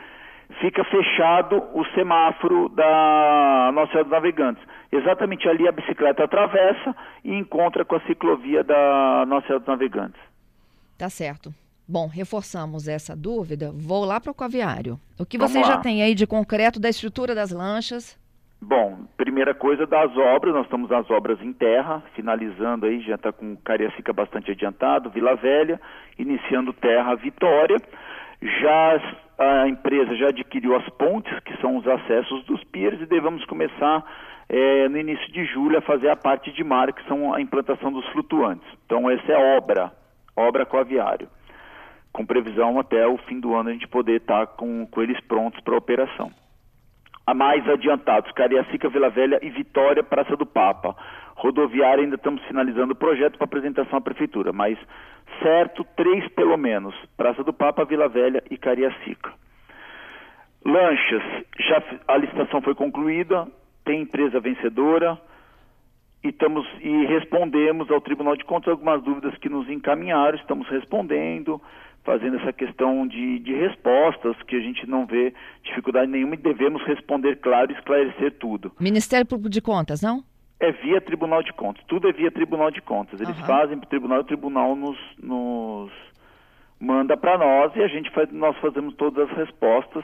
fica 0.61 0.83
fechado 0.85 1.61
o 1.73 1.83
semáforo 1.93 2.69
da 2.69 3.71
Nossa 3.73 3.91
Senhora 3.91 4.03
dos 4.03 4.11
Navegantes. 4.11 4.63
Exatamente 4.91 5.47
ali 5.49 5.67
a 5.67 5.71
bicicleta 5.73 6.23
atravessa 6.23 6.95
e 7.23 7.33
encontra 7.33 7.83
com 7.83 7.95
a 7.95 8.01
ciclovia 8.01 8.63
da 8.63 9.25
Nossa 9.27 9.47
Senhora 9.47 9.59
dos 9.59 9.67
Navegantes. 9.67 10.21
Tá 10.97 11.09
certo. 11.09 11.53
Bom, 11.87 12.07
reforçamos 12.07 12.87
essa 12.87 13.15
dúvida. 13.15 13.71
Vou 13.73 14.05
lá 14.05 14.19
para 14.19 14.31
o 14.31 14.35
Coviário. 14.35 14.99
O 15.19 15.25
que 15.25 15.37
Vamos 15.37 15.51
você 15.51 15.59
lá. 15.59 15.67
já 15.67 15.77
tem 15.79 16.01
aí 16.01 16.15
de 16.15 16.25
concreto 16.25 16.79
da 16.79 16.89
estrutura 16.89 17.35
das 17.35 17.51
lanchas? 17.51 18.17
Bom, 18.61 18.99
primeira 19.17 19.53
coisa 19.53 19.85
das 19.85 20.15
obras, 20.15 20.53
nós 20.53 20.63
estamos 20.63 20.89
nas 20.89 21.09
obras 21.11 21.41
em 21.41 21.51
terra, 21.51 22.01
finalizando 22.15 22.85
aí, 22.85 23.01
já 23.01 23.15
está 23.15 23.29
com 23.33 23.57
Cariacica 23.57 24.13
bastante 24.13 24.51
adiantado, 24.51 25.09
Vila 25.09 25.35
Velha, 25.35 25.81
iniciando 26.17 26.71
terra 26.71 27.13
Vitória. 27.15 27.75
Já 28.41 29.01
a 29.37 29.67
empresa 29.67 30.15
já 30.15 30.29
adquiriu 30.29 30.75
as 30.77 30.87
pontes, 30.91 31.37
que 31.41 31.59
são 31.59 31.75
os 31.75 31.85
acessos 31.85 32.45
dos 32.45 32.63
piers, 32.63 33.01
e 33.01 33.05
devemos 33.05 33.43
começar 33.45 34.05
é, 34.47 34.87
no 34.87 34.97
início 34.97 35.29
de 35.33 35.43
julho 35.45 35.77
a 35.77 35.81
fazer 35.81 36.09
a 36.09 36.15
parte 36.15 36.51
de 36.53 36.63
mar, 36.63 36.93
que 36.93 37.05
são 37.05 37.33
a 37.33 37.41
implantação 37.41 37.91
dos 37.91 38.05
flutuantes. 38.13 38.67
Então 38.85 39.09
essa 39.09 39.31
é 39.31 39.57
obra, 39.57 39.91
obra 40.35 40.65
coaviário, 40.65 41.27
com 42.13 42.25
previsão 42.25 42.79
até 42.79 43.05
o 43.05 43.17
fim 43.17 43.39
do 43.39 43.53
ano 43.53 43.69
a 43.69 43.73
gente 43.73 43.87
poder 43.87 44.21
estar 44.21 44.47
com, 44.47 44.85
com 44.85 45.01
eles 45.01 45.19
prontos 45.21 45.59
para 45.61 45.73
a 45.73 45.77
operação 45.77 46.31
a 47.25 47.33
mais 47.33 47.67
adiantados, 47.67 48.31
Cariacica, 48.33 48.89
Vila 48.89 49.09
Velha 49.09 49.39
e 49.41 49.49
Vitória, 49.49 50.03
Praça 50.03 50.35
do 50.35 50.45
Papa. 50.45 50.95
Rodoviária 51.35 52.03
ainda 52.03 52.15
estamos 52.15 52.43
finalizando 52.43 52.93
o 52.93 52.95
projeto 52.95 53.37
para 53.37 53.45
apresentação 53.45 53.97
à 53.97 54.01
Prefeitura, 54.01 54.51
mas 54.51 54.77
certo, 55.41 55.85
três 55.95 56.27
pelo 56.33 56.57
menos, 56.57 56.93
Praça 57.17 57.43
do 57.43 57.53
Papa, 57.53 57.85
Vila 57.85 58.07
Velha 58.07 58.43
e 58.51 58.57
Cariacica. 58.57 59.31
Lanchas, 60.65 61.23
já 61.59 61.83
a 62.07 62.17
licitação 62.17 62.61
foi 62.61 62.75
concluída, 62.75 63.47
tem 63.83 64.01
empresa 64.01 64.39
vencedora 64.39 65.17
e, 66.23 66.29
estamos, 66.29 66.65
e 66.81 67.05
respondemos 67.05 67.89
ao 67.89 67.99
Tribunal 67.99 68.35
de 68.35 68.45
Contas 68.45 68.71
algumas 68.71 69.01
dúvidas 69.01 69.35
que 69.37 69.49
nos 69.49 69.69
encaminharam, 69.69 70.37
estamos 70.37 70.67
respondendo, 70.69 71.61
fazendo 72.03 72.37
essa 72.37 72.51
questão 72.51 73.07
de, 73.07 73.39
de 73.39 73.53
respostas, 73.53 74.35
que 74.43 74.55
a 74.55 74.59
gente 74.59 74.87
não 74.87 75.05
vê 75.05 75.33
dificuldade 75.63 76.11
nenhuma 76.11 76.35
e 76.35 76.37
devemos 76.37 76.83
responder 76.83 77.37
claro 77.37 77.71
e 77.71 77.75
esclarecer 77.75 78.33
tudo. 78.33 78.71
Ministério 78.79 79.25
Público 79.25 79.49
de 79.49 79.61
Contas, 79.61 80.01
não? 80.01 80.23
É 80.59 80.71
via 80.71 81.01
Tribunal 81.01 81.43
de 81.43 81.51
Contas, 81.53 81.83
tudo 81.87 82.07
é 82.07 82.13
via 82.13 82.31
Tribunal 82.31 82.71
de 82.71 82.81
Contas. 82.81 83.19
Eles 83.19 83.37
Aham. 83.37 83.47
fazem 83.47 83.77
para 83.77 83.85
o 83.85 83.89
Tribunal, 83.89 84.19
o 84.19 84.23
Tribunal 84.23 84.75
nos, 84.75 84.97
nos 85.21 85.91
manda 86.79 87.17
para 87.17 87.37
nós 87.37 87.75
e 87.75 87.81
a 87.81 87.87
gente 87.87 88.09
faz, 88.11 88.31
nós 88.31 88.55
fazemos 88.57 88.93
todas 88.95 89.29
as 89.29 89.37
respostas 89.37 90.03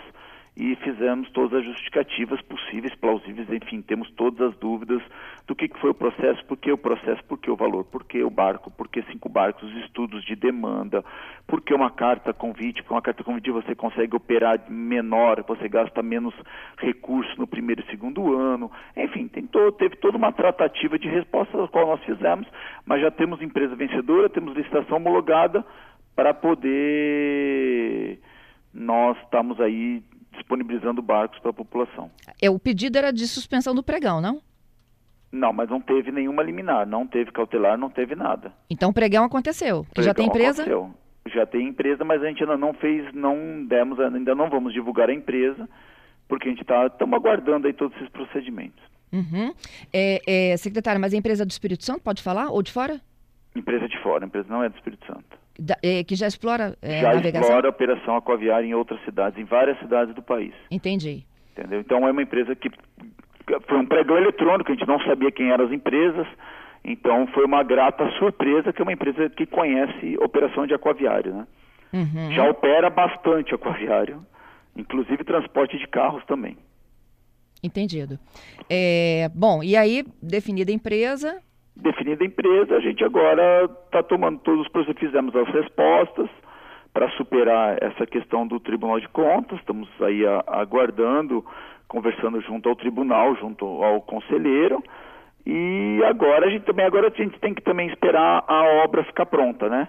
e 0.56 0.76
fizemos 0.78 1.30
todas 1.32 1.60
as 1.60 1.66
justificativas 1.66 2.42
possíveis, 2.42 2.94
plausíveis, 2.96 3.50
enfim, 3.50 3.82
temos 3.82 4.10
todas 4.12 4.50
as 4.50 4.58
dúvidas 4.58 5.02
do 5.48 5.56
que, 5.56 5.70
foi 5.80 5.92
o 5.92 5.94
processo, 5.94 6.44
por 6.46 6.58
que 6.58 6.72
o 6.72 6.78
processo, 6.78 7.24
por 7.24 7.38
que 7.38 7.50
o 7.50 7.56
valor, 7.56 7.86
por 7.86 8.04
que 8.04 8.22
o 8.22 8.30
barco, 8.30 8.70
por 8.70 8.88
que 8.88 9.02
cinco 9.04 9.30
barcos, 9.30 9.72
estudos 9.78 10.24
de 10.26 10.36
demanda, 10.36 11.04
por 11.48 11.62
que 11.62 11.74
uma 11.74 11.90
carta 11.90 12.34
convite, 12.34 12.82
porque 12.82 12.94
uma 12.94 13.02
carta 13.02 13.24
convite 13.24 13.52
você 13.52 13.74
consegue 13.74 14.16
operar 14.16 14.70
menor, 14.70 15.44
você 15.48 15.70
gasta 15.70 16.04
menos 16.04 16.34
recursos 16.78 17.38
no 17.38 17.48
primeiro 17.48 17.82
e 17.82 17.90
segundo 17.90 18.36
ano, 18.38 18.72
enfim, 18.98 19.28
todo, 19.52 19.72
teve 19.74 19.96
toda 19.96 20.18
uma 20.18 20.32
tratativa 20.32 21.00
de 21.00 21.08
resposta 21.08 21.64
a 21.64 21.68
qual 21.68 21.88
nós 21.88 22.04
fizemos, 22.04 22.48
mas 22.86 23.02
já 23.02 23.10
temos 23.10 23.42
empresa 23.42 23.76
vencedora, 23.76 24.30
temos 24.30 24.56
licitação 24.56 24.98
homologada 24.98 25.66
para 26.16 26.34
poder 26.34 28.20
nós 28.74 29.18
estamos 29.24 29.60
aí 29.60 30.04
disponibilizando 30.32 31.02
barcos 31.02 31.40
para 31.40 31.52
a 31.52 31.54
população. 31.54 32.10
É, 32.42 32.50
o 32.50 32.60
pedido 32.60 32.98
era 32.98 33.12
de 33.12 33.28
suspensão 33.28 33.74
do 33.76 33.84
pregão, 33.84 34.22
não? 34.22 34.42
Não, 35.32 35.54
mas 35.54 35.70
não 35.70 35.80
teve 35.80 36.12
nenhuma 36.12 36.42
liminar, 36.42 36.88
não 36.88 37.06
teve 37.06 37.32
cautelar, 37.32 37.78
não 37.78 37.90
teve 37.90 38.16
nada. 38.16 38.52
Então 38.70 38.90
o 38.90 38.94
pregão 38.94 39.24
aconteceu. 39.24 39.86
Que 39.94 40.02
já 40.02 40.14
tem 40.14 40.28
Pregão 40.30 40.50
empresa? 40.52 40.64
aconteceu. 40.64 40.96
Já 41.28 41.46
tem 41.46 41.68
empresa, 41.68 42.04
mas 42.04 42.24
a 42.24 42.28
gente 42.28 42.42
ainda 42.42 42.58
não 42.58 42.74
fez, 42.74 43.14
não 43.14 43.64
demos, 43.66 44.00
ainda 44.00 44.34
não 44.34 44.50
vamos 44.50 44.74
divulgar 44.74 45.10
a 45.10 45.14
empresa, 45.14 45.70
porque 46.28 46.48
a 46.48 46.52
gente 46.52 46.62
está, 46.62 46.88
estamos 46.88 47.16
aguardando 47.16 47.68
aí 47.68 47.74
todos 47.74 47.96
esses 47.98 48.10
procedimentos. 48.10 48.82
Uhum. 49.12 49.54
É, 49.94 50.52
é, 50.54 50.58
secretário, 50.58 51.00
mas 51.00 51.14
a 51.14 51.18
empresa 51.18 51.46
do 51.46 51.52
Espírito 51.52 51.84
Santo 51.84 52.02
pode 52.02 52.24
falar? 52.24 52.50
Ou 52.50 52.64
de 52.64 52.72
fora? 52.72 53.00
Empresa 53.56 53.88
de 53.88 53.98
fora, 54.02 54.26
a 54.26 54.28
empresa 54.28 54.48
não 54.50 54.64
é 54.64 54.70
do 54.70 54.76
Espírito 54.76 55.06
Santo. 55.06 55.39
Da- 55.60 55.78
é, 55.84 56.04
que 56.04 56.16
já 56.16 56.28
explora 56.28 56.78
é, 56.82 57.02
Já 57.02 57.14
navegação? 57.14 57.42
explora 57.42 57.68
a 57.68 57.70
operação 57.70 58.16
aquaviária 58.16 58.66
em 58.66 58.74
outras 58.74 59.04
cidades, 59.04 59.38
em 59.38 59.44
várias 59.44 59.78
cidades 59.80 60.16
do 60.16 60.22
país. 60.22 60.54
Entendi. 60.72 61.26
Entendeu? 61.52 61.80
Então 61.82 62.08
é 62.08 62.12
uma 62.12 62.22
empresa 62.22 62.56
que 62.56 62.70
foi 63.68 63.78
um 63.78 63.86
pregão 63.86 64.18
eletrônico, 64.18 64.72
a 64.72 64.76
gente 64.76 64.88
não 64.88 65.00
sabia 65.02 65.32
quem 65.32 65.52
eram 65.52 65.66
as 65.66 65.72
empresas, 65.72 66.26
então 66.86 67.28
foi 67.28 67.44
uma 67.46 67.62
grata 67.64 68.10
surpresa 68.20 68.72
que 68.72 68.82
é 68.82 68.84
uma 68.84 68.94
empresa 68.94 69.30
que 69.30 69.46
conhece 69.46 70.16
operação 70.20 70.66
de 70.66 70.74
aquaviário, 70.74 71.34
né? 71.34 71.48
Uhum. 71.92 72.32
Já 72.32 72.48
opera 72.50 72.90
bastante 72.90 73.54
aquaviário, 73.54 74.24
inclusive 74.78 75.24
transporte 75.24 75.78
de 75.78 75.88
carros 75.88 76.24
também. 76.26 76.56
Entendido. 77.62 78.18
É, 78.70 79.30
bom, 79.36 79.62
e 79.62 79.76
aí, 79.76 80.06
definida 80.22 80.72
a 80.72 80.76
empresa, 80.76 81.42
Definida 81.82 82.24
a 82.24 82.28
empresa, 82.28 82.76
a 82.76 82.80
gente 82.82 83.04
agora 83.06 83.70
está 83.86 84.04
tomando 84.04 84.40
todos 84.40 84.62
os 84.62 84.68
processos, 84.68 85.00
fizemos 85.00 85.34
as 85.34 85.48
respostas 85.48 86.30
para 86.94 87.10
superar 87.12 87.82
essa 87.82 88.06
questão 88.06 88.46
do 88.46 88.60
Tribunal 88.60 89.00
de 89.00 89.08
Contas, 89.08 89.58
estamos 89.60 89.88
aí 90.02 90.24
aguardando, 90.48 91.46
conversando 91.88 92.42
junto 92.42 92.68
ao 92.68 92.76
tribunal, 92.76 93.34
junto 93.38 93.66
ao 93.66 94.02
conselheiro, 94.02 94.84
e 95.46 96.02
agora 96.06 96.48
a 96.48 96.50
gente 96.50 96.66
também 96.66 96.86
agora 96.86 97.08
a 97.08 97.12
gente 97.12 97.40
tem 97.40 97.54
que 97.54 97.62
também 97.62 97.88
esperar 97.88 98.44
a 98.46 98.84
obra 98.84 99.06
ficar 99.06 99.26
pronta, 99.26 99.70
né? 99.70 99.88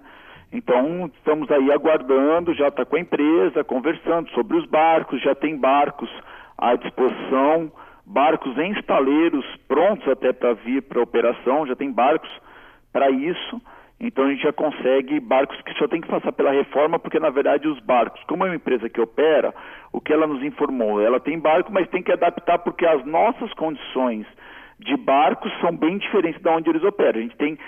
Então 0.52 1.10
estamos 1.16 1.50
aí 1.50 1.72
aguardando, 1.72 2.54
já 2.54 2.68
está 2.68 2.84
com 2.84 2.96
a 2.96 3.00
empresa, 3.00 3.64
conversando 3.64 4.30
sobre 4.30 4.56
os 4.56 4.66
barcos, 4.66 5.20
já 5.22 5.34
tem 5.34 5.56
barcos 5.56 6.10
à 6.56 6.76
disposição, 6.76 7.72
barcos 8.10 8.56
em 8.58 8.72
estaleiros 8.72 9.44
prontos 9.68 10.06
até 10.08 10.32
para 10.32 10.54
vir 10.54 10.82
para 10.82 11.00
operação, 11.00 11.66
já 11.66 11.76
tem 11.76 11.92
barcos 11.92 12.30
para 12.92 13.10
isso. 13.10 13.60
Então 14.00 14.24
a 14.24 14.30
gente 14.30 14.42
já 14.42 14.52
consegue 14.52 15.20
barcos 15.20 15.60
que 15.60 15.74
só 15.74 15.86
tem 15.86 16.00
que 16.00 16.08
passar 16.08 16.32
pela 16.32 16.50
reforma, 16.50 16.98
porque 16.98 17.20
na 17.20 17.30
verdade 17.30 17.68
os 17.68 17.78
barcos, 17.80 18.22
como 18.24 18.44
é 18.44 18.48
uma 18.48 18.56
empresa 18.56 18.88
que 18.88 19.00
opera, 19.00 19.54
o 19.92 20.00
que 20.00 20.12
ela 20.12 20.26
nos 20.26 20.42
informou, 20.42 21.00
ela 21.00 21.20
tem 21.20 21.38
barco, 21.38 21.70
mas 21.70 21.88
tem 21.88 22.02
que 22.02 22.10
adaptar 22.10 22.58
porque 22.58 22.86
as 22.86 23.04
nossas 23.04 23.52
condições 23.54 24.26
de 24.78 24.96
barcos 24.96 25.52
são 25.60 25.76
bem 25.76 25.98
diferentes 25.98 26.40
da 26.40 26.56
onde 26.56 26.70
eles 26.70 26.82
operam. 26.82 27.18
A 27.18 27.22
gente 27.22 27.36
tem 27.36 27.58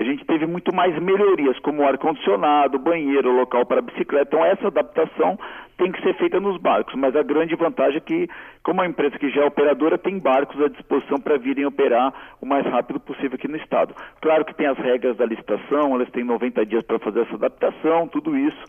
a 0.00 0.04
gente 0.04 0.24
teve 0.24 0.46
muito 0.46 0.72
mais 0.74 0.96
melhorias, 1.00 1.58
como 1.58 1.82
ar-condicionado, 1.82 2.78
banheiro, 2.78 3.32
local 3.32 3.66
para 3.66 3.82
bicicleta. 3.82 4.28
Então, 4.28 4.44
essa 4.44 4.68
adaptação 4.68 5.38
tem 5.76 5.90
que 5.90 6.00
ser 6.02 6.14
feita 6.14 6.38
nos 6.38 6.60
barcos. 6.60 6.94
Mas 6.94 7.16
a 7.16 7.22
grande 7.22 7.56
vantagem 7.56 7.96
é 7.96 8.00
que, 8.00 8.28
como 8.62 8.80
a 8.80 8.86
empresa 8.86 9.18
que 9.18 9.30
já 9.30 9.42
é 9.42 9.46
operadora, 9.46 9.98
tem 9.98 10.18
barcos 10.18 10.60
à 10.62 10.68
disposição 10.68 11.18
para 11.18 11.36
virem 11.36 11.66
operar 11.66 12.12
o 12.40 12.46
mais 12.46 12.64
rápido 12.66 13.00
possível 13.00 13.34
aqui 13.34 13.48
no 13.48 13.56
Estado. 13.56 13.94
Claro 14.20 14.44
que 14.44 14.54
tem 14.54 14.68
as 14.68 14.78
regras 14.78 15.16
da 15.16 15.26
licitação, 15.26 15.94
elas 15.94 16.10
têm 16.10 16.22
90 16.22 16.64
dias 16.64 16.84
para 16.84 17.00
fazer 17.00 17.22
essa 17.22 17.34
adaptação, 17.34 18.06
tudo 18.06 18.36
isso. 18.36 18.64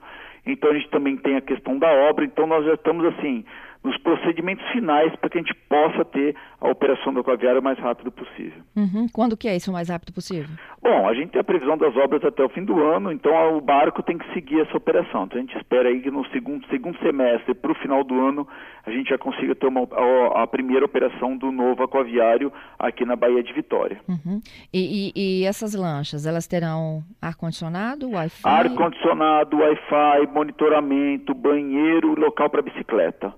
Então, 0.48 0.72
a 0.72 0.74
gente 0.74 0.90
também 0.90 1.16
tem 1.16 1.36
a 1.36 1.42
questão 1.42 1.78
da 1.78 1.92
obra. 2.10 2.26
Então, 2.26 2.48
nós 2.48 2.66
já 2.66 2.74
estamos, 2.74 3.06
assim, 3.06 3.46
nos 3.84 3.98
procedimentos 3.98 4.66
finais 4.72 5.16
para 5.16 5.30
que 5.30 5.38
a 5.38 5.42
gente 5.42 5.56
possa 5.70 6.04
ter 6.04 6.36
a 6.60 6.70
operação 6.70 7.14
do 7.14 7.22
aquaviário 7.22 7.62
o 7.62 7.64
mais 7.64 7.80
rápido 7.80 8.12
possível. 8.12 8.62
Uhum. 8.76 9.08
Quando 9.14 9.38
que 9.38 9.48
é 9.48 9.56
isso 9.56 9.72
o 9.72 9.74
mais 9.74 9.88
rápido 9.88 10.14
possível? 10.14 10.50
Bom, 10.82 11.08
a 11.08 11.14
gente 11.14 11.32
tem 11.32 11.40
a 11.40 11.44
previsão 11.44 11.78
das 11.78 11.96
obras 11.96 12.24
até 12.24 12.44
o 12.44 12.50
fim 12.50 12.64
do 12.64 12.82
ano, 12.84 13.12
então 13.12 13.58
o 13.58 13.62
barco 13.62 14.04
tem 14.04 14.18
que 14.18 14.34
seguir 14.34 14.62
essa 14.62 14.76
operação. 14.76 15.24
Então 15.24 15.38
a 15.38 15.42
gente 15.42 15.58
espera 15.58 15.88
aí 15.88 16.02
que 16.02 16.12
no 16.12 16.26
segundo, 16.30 16.66
segundo 16.68 16.98
semestre, 17.00 17.54
para 17.54 17.72
o 17.72 17.76
final 17.76 18.04
do 18.04 18.20
ano, 18.20 18.48
a 18.86 18.92
gente 18.92 19.10
já 19.10 19.18
consiga 19.18 19.56
ter 19.56 19.68
uma, 19.68 19.82
a, 19.82 20.44
a, 20.44 20.48
primeira 20.48 20.86
operação 20.86 21.38
do 21.38 21.52
novo 21.52 21.84
aquaviário 21.84 22.52
aqui 22.78 23.06
na 23.06 23.16
Baía 23.16 23.44
de 23.44 23.54
Vitória. 23.54 24.00
Uhum. 24.08 24.42
E, 24.74 25.12
e, 25.16 25.42
e, 25.42 25.46
essas 25.46 25.74
lanchas, 25.74 26.26
elas 26.26 26.48
terão 26.48 27.04
ar-condicionado, 27.22 28.10
Wi-Fi? 28.12 28.48
Ar-condicionado, 28.48 29.58
Wi-Fi, 29.58 30.28
monitoramento, 30.34 31.34
banheiro, 31.34 32.20
local 32.20 32.50
para 32.50 32.62
bicicleta. 32.62 33.34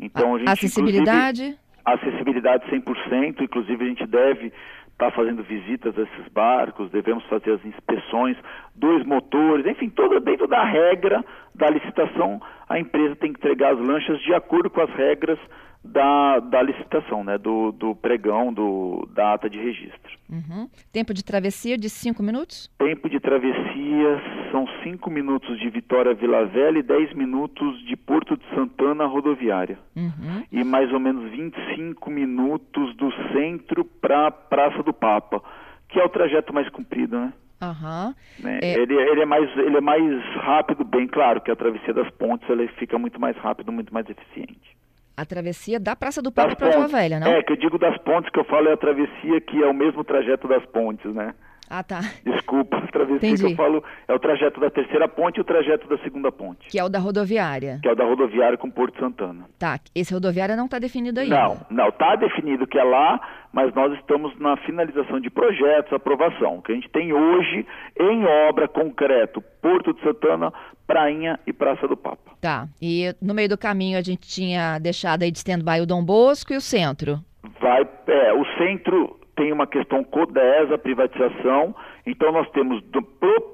Então, 0.00 0.34
a, 0.34 0.38
gente, 0.38 0.48
acessibilidade? 0.48 1.58
Acessibilidade 1.84 2.64
100%, 2.70 3.40
inclusive 3.40 3.84
a 3.84 3.88
gente 3.88 4.06
deve 4.06 4.46
estar 4.46 5.10
tá 5.10 5.10
fazendo 5.10 5.42
visitas 5.42 5.96
a 5.98 6.02
esses 6.02 6.32
barcos, 6.32 6.90
devemos 6.90 7.24
fazer 7.24 7.52
as 7.52 7.64
inspeções 7.64 8.36
dos 8.74 9.04
motores, 9.04 9.66
enfim, 9.66 9.90
toda 9.90 10.20
dentro 10.20 10.46
da 10.46 10.64
regra 10.64 11.24
da 11.54 11.68
licitação, 11.68 12.40
a 12.68 12.78
empresa 12.78 13.16
tem 13.16 13.32
que 13.32 13.38
entregar 13.38 13.74
as 13.74 13.78
lanchas 13.78 14.20
de 14.20 14.32
acordo 14.34 14.70
com 14.70 14.80
as 14.80 14.90
regras 14.90 15.38
da, 15.82 16.40
da 16.40 16.62
licitação, 16.62 17.24
né, 17.24 17.38
do, 17.38 17.72
do 17.72 17.94
pregão, 17.94 18.52
do, 18.52 19.08
da 19.14 19.34
ata 19.34 19.48
de 19.48 19.58
registro. 19.58 20.18
Uhum. 20.28 20.68
Tempo 20.92 21.14
de 21.14 21.24
travessia 21.24 21.78
de 21.78 21.88
cinco 21.88 22.22
minutos? 22.22 22.70
Tempo 22.78 23.08
de 23.08 23.18
travessia 23.18 24.22
são 24.50 24.66
cinco 24.82 25.10
minutos 25.10 25.58
de 25.58 25.70
Vitória 25.70 26.14
Vila 26.14 26.44
Velha 26.46 26.78
e 26.78 26.82
dez 26.82 27.12
minutos 27.14 27.82
de 27.86 27.96
Porto 27.96 28.36
de 28.36 28.44
Santana 28.54 29.06
rodoviária. 29.06 29.78
Uhum. 29.96 30.44
E 30.52 30.62
mais 30.62 30.92
ou 30.92 31.00
menos 31.00 31.30
25 31.30 32.10
minutos 32.10 32.94
do 32.96 33.10
centro 33.32 33.84
para 33.84 34.30
Praça 34.30 34.82
do 34.82 34.92
Papa, 34.92 35.42
que 35.88 35.98
é 35.98 36.04
o 36.04 36.08
trajeto 36.08 36.52
mais 36.52 36.68
comprido, 36.68 37.18
né? 37.18 37.32
Uhum. 37.62 38.14
Né? 38.38 38.58
É... 38.62 38.80
Ele, 38.80 38.94
ele, 38.94 39.20
é 39.20 39.26
mais, 39.26 39.56
ele 39.58 39.76
é 39.76 39.80
mais 39.80 40.24
rápido, 40.36 40.84
bem 40.84 41.06
claro, 41.06 41.40
que 41.40 41.50
a 41.50 41.56
travessia 41.56 41.92
das 41.92 42.10
pontes 42.10 42.48
ela 42.48 42.66
fica 42.78 42.98
muito 42.98 43.20
mais 43.20 43.36
rápido, 43.36 43.72
muito 43.72 43.92
mais 43.92 44.08
eficiente. 44.08 44.76
A 45.20 45.24
travessia 45.26 45.78
da 45.78 45.94
Praça 45.94 46.22
do 46.22 46.32
Papo 46.32 46.56
para 46.56 46.70
Vila 46.70 46.88
Velha, 46.88 47.20
não? 47.20 47.26
É, 47.26 47.42
que 47.42 47.52
eu 47.52 47.56
digo 47.56 47.78
das 47.78 47.94
pontes, 47.98 48.30
que 48.30 48.40
eu 48.40 48.44
falo 48.44 48.70
é 48.70 48.72
a 48.72 48.76
travessia 48.78 49.38
que 49.38 49.62
é 49.62 49.66
o 49.66 49.74
mesmo 49.74 50.02
trajeto 50.02 50.48
das 50.48 50.64
pontes, 50.64 51.14
né? 51.14 51.34
Ah, 51.70 51.84
tá. 51.84 52.00
Desculpa, 52.26 52.78
a 52.78 52.86
travessia 52.88 53.36
que 53.36 53.52
eu 53.52 53.56
falo 53.56 53.84
é 54.08 54.12
o 54.12 54.18
trajeto 54.18 54.58
da 54.58 54.68
terceira 54.68 55.06
ponte 55.06 55.36
e 55.36 55.40
o 55.40 55.44
trajeto 55.44 55.88
da 55.88 55.96
segunda 55.98 56.32
ponte. 56.32 56.68
Que 56.68 56.80
é 56.80 56.84
o 56.84 56.88
da 56.88 56.98
rodoviária. 56.98 57.78
Que 57.80 57.88
é 57.88 57.92
o 57.92 57.94
da 57.94 58.04
rodoviária 58.04 58.58
com 58.58 58.68
Porto 58.68 58.98
Santana. 58.98 59.44
Tá, 59.56 59.78
esse 59.94 60.12
rodoviária 60.12 60.56
não 60.56 60.64
está 60.64 60.80
definido 60.80 61.20
ainda. 61.20 61.36
Não, 61.36 61.60
não, 61.70 61.88
está 61.88 62.16
definido 62.16 62.66
que 62.66 62.76
é 62.76 62.82
lá, 62.82 63.20
mas 63.52 63.72
nós 63.72 63.96
estamos 64.00 64.36
na 64.40 64.56
finalização 64.56 65.20
de 65.20 65.30
projetos, 65.30 65.92
aprovação. 65.92 66.58
O 66.58 66.62
que 66.62 66.72
a 66.72 66.74
gente 66.74 66.88
tem 66.88 67.12
hoje 67.12 67.64
em 68.00 68.24
obra 68.48 68.66
concreto, 68.66 69.40
Porto 69.62 69.94
de 69.94 70.00
Santana, 70.02 70.52
Prainha 70.88 71.38
e 71.46 71.52
Praça 71.52 71.86
do 71.86 71.96
Papa. 71.96 72.32
Tá, 72.40 72.66
e 72.82 73.14
no 73.22 73.32
meio 73.32 73.48
do 73.48 73.56
caminho 73.56 73.96
a 73.96 74.02
gente 74.02 74.26
tinha 74.28 74.80
deixado 74.80 75.22
aí 75.22 75.30
de 75.30 75.38
stand-by 75.38 75.80
o 75.80 75.86
Dom 75.86 76.04
Bosco 76.04 76.52
e 76.52 76.56
o 76.56 76.60
centro. 76.60 77.20
Vai, 77.60 77.88
é, 78.08 78.32
o 78.32 78.44
centro 78.58 79.19
tem 79.40 79.54
uma 79.54 79.66
questão 79.66 80.04
CODES, 80.04 80.70
a 80.70 80.76
privatização, 80.76 81.74
então 82.06 82.30
nós 82.30 82.46
temos 82.50 82.84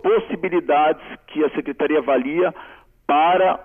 possibilidades 0.03 1.01
que 1.29 1.45
a 1.45 1.51
Secretaria 1.51 1.99
avalia 2.01 2.53
para, 3.07 3.61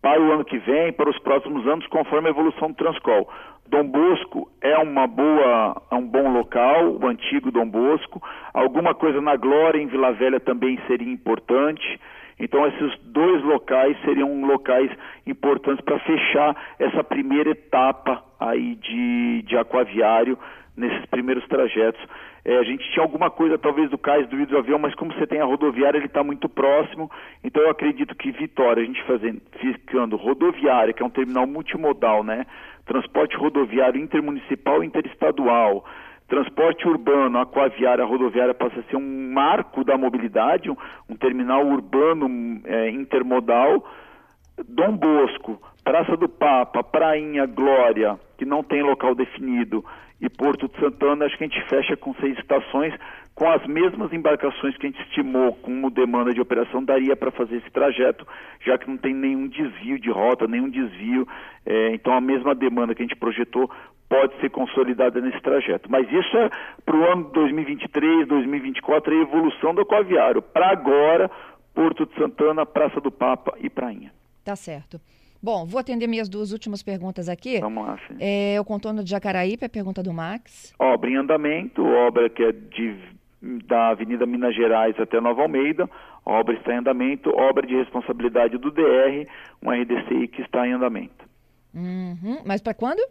para 0.00 0.22
o 0.22 0.32
ano 0.32 0.42
que 0.42 0.56
vem, 0.56 0.90
para 0.94 1.10
os 1.10 1.18
próximos 1.18 1.66
anos, 1.66 1.86
conforme 1.88 2.28
a 2.28 2.30
evolução 2.30 2.68
do 2.68 2.74
Transcol. 2.74 3.28
Dom 3.68 3.84
Bosco 3.88 4.50
é 4.62 4.78
uma 4.78 5.06
boa, 5.06 5.82
é 5.90 5.94
um 5.94 6.06
bom 6.06 6.32
local, 6.32 6.96
o 6.98 7.06
antigo 7.06 7.50
Dom 7.50 7.68
Bosco. 7.68 8.22
Alguma 8.54 8.94
coisa 8.94 9.20
na 9.20 9.36
Glória, 9.36 9.78
em 9.78 9.86
Vila 9.86 10.12
Velha, 10.12 10.40
também 10.40 10.80
seria 10.86 11.12
importante. 11.12 12.00
Então, 12.40 12.66
esses 12.66 12.98
dois 13.04 13.42
locais 13.44 13.96
seriam 14.02 14.46
locais 14.46 14.90
importantes 15.26 15.84
para 15.84 15.98
fechar 15.98 16.56
essa 16.78 17.04
primeira 17.04 17.50
etapa 17.50 18.24
aí 18.40 18.76
de, 18.76 19.42
de 19.42 19.58
aquaviário 19.58 20.38
nesses 20.76 21.04
primeiros 21.06 21.46
trajetos. 21.46 22.00
É, 22.44 22.58
a 22.58 22.62
gente 22.62 22.84
tinha 22.92 23.02
alguma 23.02 23.30
coisa 23.30 23.56
talvez 23.56 23.88
do 23.90 23.96
cais 23.96 24.28
do 24.28 24.38
hidroavião, 24.38 24.78
mas 24.78 24.94
como 24.94 25.12
você 25.14 25.26
tem 25.26 25.40
a 25.40 25.44
rodoviária, 25.44 25.98
ele 25.98 26.06
está 26.06 26.22
muito 26.22 26.48
próximo. 26.48 27.10
Então 27.42 27.62
eu 27.62 27.70
acredito 27.70 28.14
que 28.14 28.32
Vitória, 28.32 28.82
a 28.82 28.86
gente 28.86 29.02
fazendo, 29.04 29.40
ficando 29.60 30.16
rodoviária, 30.16 30.92
que 30.92 31.02
é 31.02 31.06
um 31.06 31.10
terminal 31.10 31.46
multimodal, 31.46 32.22
né? 32.22 32.44
Transporte 32.84 33.36
rodoviário 33.36 34.00
intermunicipal 34.00 34.82
e 34.82 34.86
interestadual. 34.86 35.84
Transporte 36.28 36.88
urbano, 36.88 37.38
aquaviária, 37.38 38.04
rodoviária 38.04 38.54
passa 38.54 38.80
a 38.80 38.82
ser 38.84 38.96
um 38.96 39.32
marco 39.32 39.84
da 39.84 39.96
mobilidade, 39.96 40.70
um, 40.70 40.76
um 41.08 41.16
terminal 41.16 41.66
urbano 41.66 42.60
é, 42.64 42.90
intermodal. 42.90 43.84
Dom 44.68 44.96
Bosco, 44.96 45.60
Praça 45.84 46.16
do 46.16 46.28
Papa, 46.28 46.82
Prainha, 46.82 47.44
Glória, 47.44 48.18
que 48.38 48.44
não 48.46 48.62
tem 48.62 48.82
local 48.82 49.14
definido, 49.14 49.84
e 50.24 50.28
Porto 50.30 50.68
de 50.68 50.80
Santana, 50.80 51.26
acho 51.26 51.36
que 51.36 51.44
a 51.44 51.46
gente 51.46 51.68
fecha 51.68 51.96
com 51.96 52.14
seis 52.14 52.38
estações, 52.38 52.94
com 53.34 53.48
as 53.50 53.66
mesmas 53.66 54.12
embarcações 54.12 54.76
que 54.76 54.86
a 54.86 54.90
gente 54.90 55.02
estimou 55.02 55.54
como 55.56 55.90
demanda 55.90 56.32
de 56.32 56.40
operação, 56.40 56.82
daria 56.82 57.14
para 57.14 57.30
fazer 57.30 57.56
esse 57.56 57.70
trajeto, 57.70 58.26
já 58.64 58.78
que 58.78 58.88
não 58.88 58.96
tem 58.96 59.12
nenhum 59.12 59.48
desvio 59.48 59.98
de 59.98 60.10
rota, 60.10 60.46
nenhum 60.46 60.70
desvio, 60.70 61.26
é, 61.66 61.94
então 61.94 62.12
a 62.12 62.20
mesma 62.20 62.54
demanda 62.54 62.94
que 62.94 63.02
a 63.02 63.06
gente 63.06 63.18
projetou 63.18 63.70
pode 64.08 64.38
ser 64.40 64.50
consolidada 64.50 65.20
nesse 65.20 65.40
trajeto. 65.40 65.90
Mas 65.90 66.10
isso 66.10 66.36
é 66.36 66.50
para 66.84 66.96
o 66.96 67.04
ano 67.04 67.24
2023, 67.32 68.26
2024, 68.28 69.12
a 69.12 69.22
evolução 69.22 69.74
do 69.74 69.82
aquaviário. 69.82 70.40
Para 70.40 70.70
agora, 70.70 71.30
Porto 71.74 72.06
de 72.06 72.14
Santana, 72.14 72.64
Praça 72.64 73.00
do 73.00 73.10
Papa 73.10 73.54
e 73.58 73.68
Prainha. 73.68 74.12
Tá 74.44 74.54
certo. 74.54 75.00
Bom, 75.44 75.66
vou 75.66 75.78
atender 75.78 76.06
minhas 76.06 76.26
duas 76.26 76.52
últimas 76.52 76.82
perguntas 76.82 77.28
aqui. 77.28 77.60
Vamos 77.60 77.86
lá, 77.86 77.98
sim. 78.08 78.16
É, 78.18 78.58
o 78.58 78.64
contorno 78.64 79.04
de 79.04 79.10
Jacaraípe, 79.10 79.62
a 79.62 79.68
pergunta 79.68 80.02
do 80.02 80.10
Max. 80.10 80.72
Obra 80.78 81.10
em 81.10 81.16
andamento, 81.16 81.84
obra 81.84 82.30
que 82.30 82.42
é 82.42 82.50
de, 82.50 82.96
da 83.66 83.88
Avenida 83.88 84.24
Minas 84.24 84.56
Gerais 84.56 84.98
até 84.98 85.20
Nova 85.20 85.42
Almeida, 85.42 85.86
obra 86.24 86.54
está 86.54 86.72
em 86.72 86.78
andamento, 86.78 87.28
obra 87.28 87.66
de 87.66 87.76
responsabilidade 87.76 88.56
do 88.56 88.70
DR, 88.70 89.28
um 89.62 89.70
RDCI 89.70 90.28
que 90.28 90.40
está 90.40 90.66
em 90.66 90.72
andamento. 90.72 91.26
Uhum. 91.74 92.40
Mas 92.46 92.62
para 92.62 92.72
quando? 92.72 93.06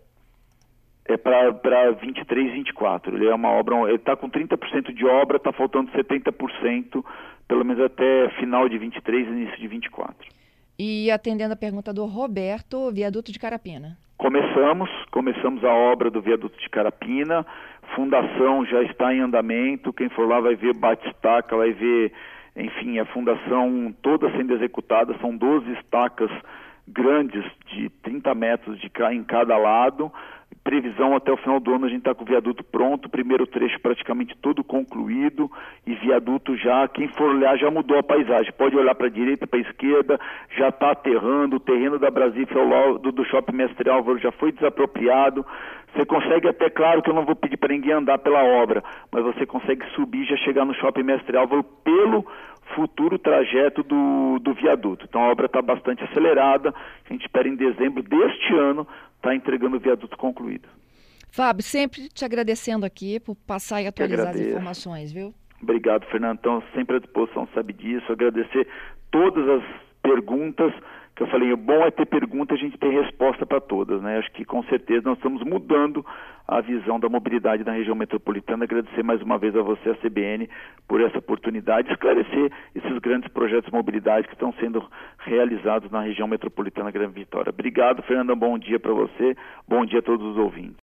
É 1.05 1.15
para 1.15 1.91
23 1.91 2.47
e 2.47 2.51
24. 2.51 3.15
Ele 3.15 3.27
é 3.27 3.35
uma 3.35 3.49
obra, 3.49 3.75
ele 3.83 3.97
está 3.97 4.15
com 4.15 4.27
30% 4.27 4.91
de 4.91 5.05
obra, 5.05 5.37
está 5.37 5.53
faltando 5.53 5.91
70%, 5.91 7.05
pelo 7.47 7.63
menos 7.63 7.83
até 7.83 8.29
final 8.39 8.67
de 8.67 8.79
23 8.79 9.27
e 9.27 9.29
início 9.29 9.59
de 9.59 9.67
24. 9.67 10.32
E 10.85 11.09
atendendo 11.09 11.53
a 11.53 11.55
pergunta 11.55 11.93
do 11.93 12.03
Roberto, 12.03 12.91
viaduto 12.91 13.31
de 13.31 13.39
Carapina. 13.39 13.97
Começamos, 14.17 14.89
começamos 15.11 15.63
a 15.63 15.73
obra 15.73 16.11
do 16.11 16.21
viaduto 16.21 16.59
de 16.59 16.67
Carapina, 16.67 17.45
fundação 17.95 18.65
já 18.65 18.83
está 18.83 19.13
em 19.13 19.21
andamento, 19.21 19.93
quem 19.93 20.09
for 20.09 20.27
lá 20.27 20.41
vai 20.41 20.57
ver 20.57 20.75
bate-estaca, 20.75 21.55
vai 21.55 21.71
ver, 21.71 22.11
enfim, 22.57 22.99
a 22.99 23.05
fundação 23.05 23.95
toda 24.01 24.29
sendo 24.31 24.55
executada, 24.55 25.17
são 25.21 25.37
12 25.37 25.71
estacas 25.71 26.29
grandes 26.85 27.45
de 27.73 27.89
30 28.01 28.35
metros 28.35 28.77
de, 28.77 28.91
em 29.13 29.23
cada 29.23 29.57
lado, 29.57 30.11
previsão 30.63 31.15
até 31.15 31.31
o 31.31 31.37
final 31.37 31.59
do 31.59 31.73
ano 31.73 31.85
a 31.85 31.89
gente 31.89 31.99
está 31.99 32.15
com 32.15 32.23
o 32.23 32.27
viaduto 32.27 32.63
pronto, 32.63 33.09
primeiro 33.09 33.45
trecho 33.45 33.79
praticamente 33.81 34.35
todo 34.41 34.63
concluído 34.63 35.51
e 35.85 35.93
viaduto 35.95 36.55
já, 36.55 36.87
quem 36.87 37.07
for 37.09 37.31
olhar 37.31 37.57
já 37.57 37.69
mudou 37.69 37.97
a 37.97 38.03
paisagem, 38.03 38.53
pode 38.53 38.75
olhar 38.75 38.95
para 38.95 39.07
a 39.07 39.09
direita, 39.09 39.45
para 39.45 39.59
a 39.59 39.61
esquerda, 39.61 40.19
já 40.57 40.69
está 40.69 40.91
aterrando, 40.91 41.57
o 41.57 41.59
terreno 41.59 41.99
da 41.99 42.09
Brasília 42.09 42.47
do, 43.01 43.11
do 43.11 43.25
Shopping 43.25 43.55
Mestre 43.55 43.89
Álvaro 43.89 44.17
já 44.19 44.31
foi 44.31 44.51
desapropriado, 44.51 45.45
você 45.93 46.05
consegue 46.05 46.47
até, 46.47 46.69
claro 46.69 47.01
que 47.01 47.09
eu 47.09 47.13
não 47.13 47.25
vou 47.25 47.35
pedir 47.35 47.57
para 47.57 47.73
ninguém 47.73 47.93
andar 47.93 48.17
pela 48.17 48.43
obra, 48.43 48.83
mas 49.11 49.23
você 49.23 49.45
consegue 49.45 49.85
subir 49.95 50.23
e 50.23 50.25
já 50.25 50.37
chegar 50.37 50.65
no 50.65 50.73
Shopping 50.73 51.03
Mestre 51.03 51.37
Álvaro 51.37 51.63
pelo 51.63 52.25
futuro 52.73 53.19
trajeto 53.19 53.83
do, 53.83 54.39
do 54.39 54.53
viaduto. 54.53 55.05
Então 55.07 55.21
a 55.21 55.29
obra 55.29 55.45
está 55.45 55.61
bastante 55.61 56.03
acelerada, 56.03 56.69
a 56.69 57.13
gente 57.13 57.25
espera 57.25 57.47
em 57.47 57.55
dezembro 57.55 58.01
deste 58.01 58.53
ano 58.55 58.87
está 59.23 59.33
entregando 59.33 59.77
o 59.77 59.79
viaduto 59.79 60.17
concluído. 60.17 60.67
Fábio, 61.31 61.63
sempre 61.63 62.09
te 62.09 62.25
agradecendo 62.25 62.85
aqui 62.85 63.19
por 63.19 63.35
passar 63.35 63.81
e 63.81 63.87
atualizar 63.87 64.29
as 64.29 64.39
informações, 64.39 65.11
viu? 65.11 65.33
Obrigado, 65.61 66.05
Fernando. 66.07 66.37
Então, 66.39 66.61
sempre 66.75 66.97
à 66.97 66.99
disposição, 66.99 67.47
sabe 67.55 67.71
disso. 67.71 68.11
Agradecer 68.11 68.67
todas 69.09 69.47
as 69.47 69.63
perguntas 70.03 70.73
que 71.15 71.21
eu 71.21 71.27
falei, 71.27 71.53
o 71.53 71.57
bom 71.57 71.85
é 71.85 71.91
ter 71.91 72.07
pergunta, 72.07 72.55
a 72.55 72.57
gente 72.57 72.77
tem 72.77 72.91
resposta 72.91 73.45
para 73.45 73.61
todas, 73.61 74.01
né? 74.01 74.17
Acho 74.17 74.31
que 74.31 74.43
com 74.43 74.63
certeza 74.63 75.07
nós 75.07 75.17
estamos 75.17 75.43
mudando 75.43 76.03
a 76.47 76.59
visão 76.59 76.99
da 76.99 77.07
mobilidade 77.07 77.63
na 77.63 77.71
região 77.71 77.95
metropolitana. 77.95 78.63
Agradecer 78.63 79.03
mais 79.03 79.21
uma 79.21 79.37
vez 79.37 79.55
a 79.55 79.61
você, 79.61 79.91
a 79.91 79.95
CBN, 79.95 80.49
por 80.87 81.01
essa 81.01 81.19
oportunidade 81.19 81.87
de 81.87 81.93
esclarecer 81.93 82.51
esses 82.73 82.97
grandes 82.99 83.31
projetos 83.31 83.69
de 83.69 83.75
mobilidade 83.75 84.27
que 84.27 84.33
estão 84.33 84.51
sendo 84.53 84.83
realizados 85.19 85.91
na 85.91 86.01
região 86.01 86.27
metropolitana 86.27 86.91
Grande 86.91 87.13
Vitória. 87.13 87.51
Obrigado, 87.51 88.01
Fernanda, 88.03 88.35
bom 88.35 88.57
dia 88.57 88.79
para 88.79 88.93
você, 88.93 89.35
bom 89.67 89.85
dia 89.85 89.99
a 89.99 90.03
todos 90.03 90.25
os 90.25 90.37
ouvintes. 90.37 90.81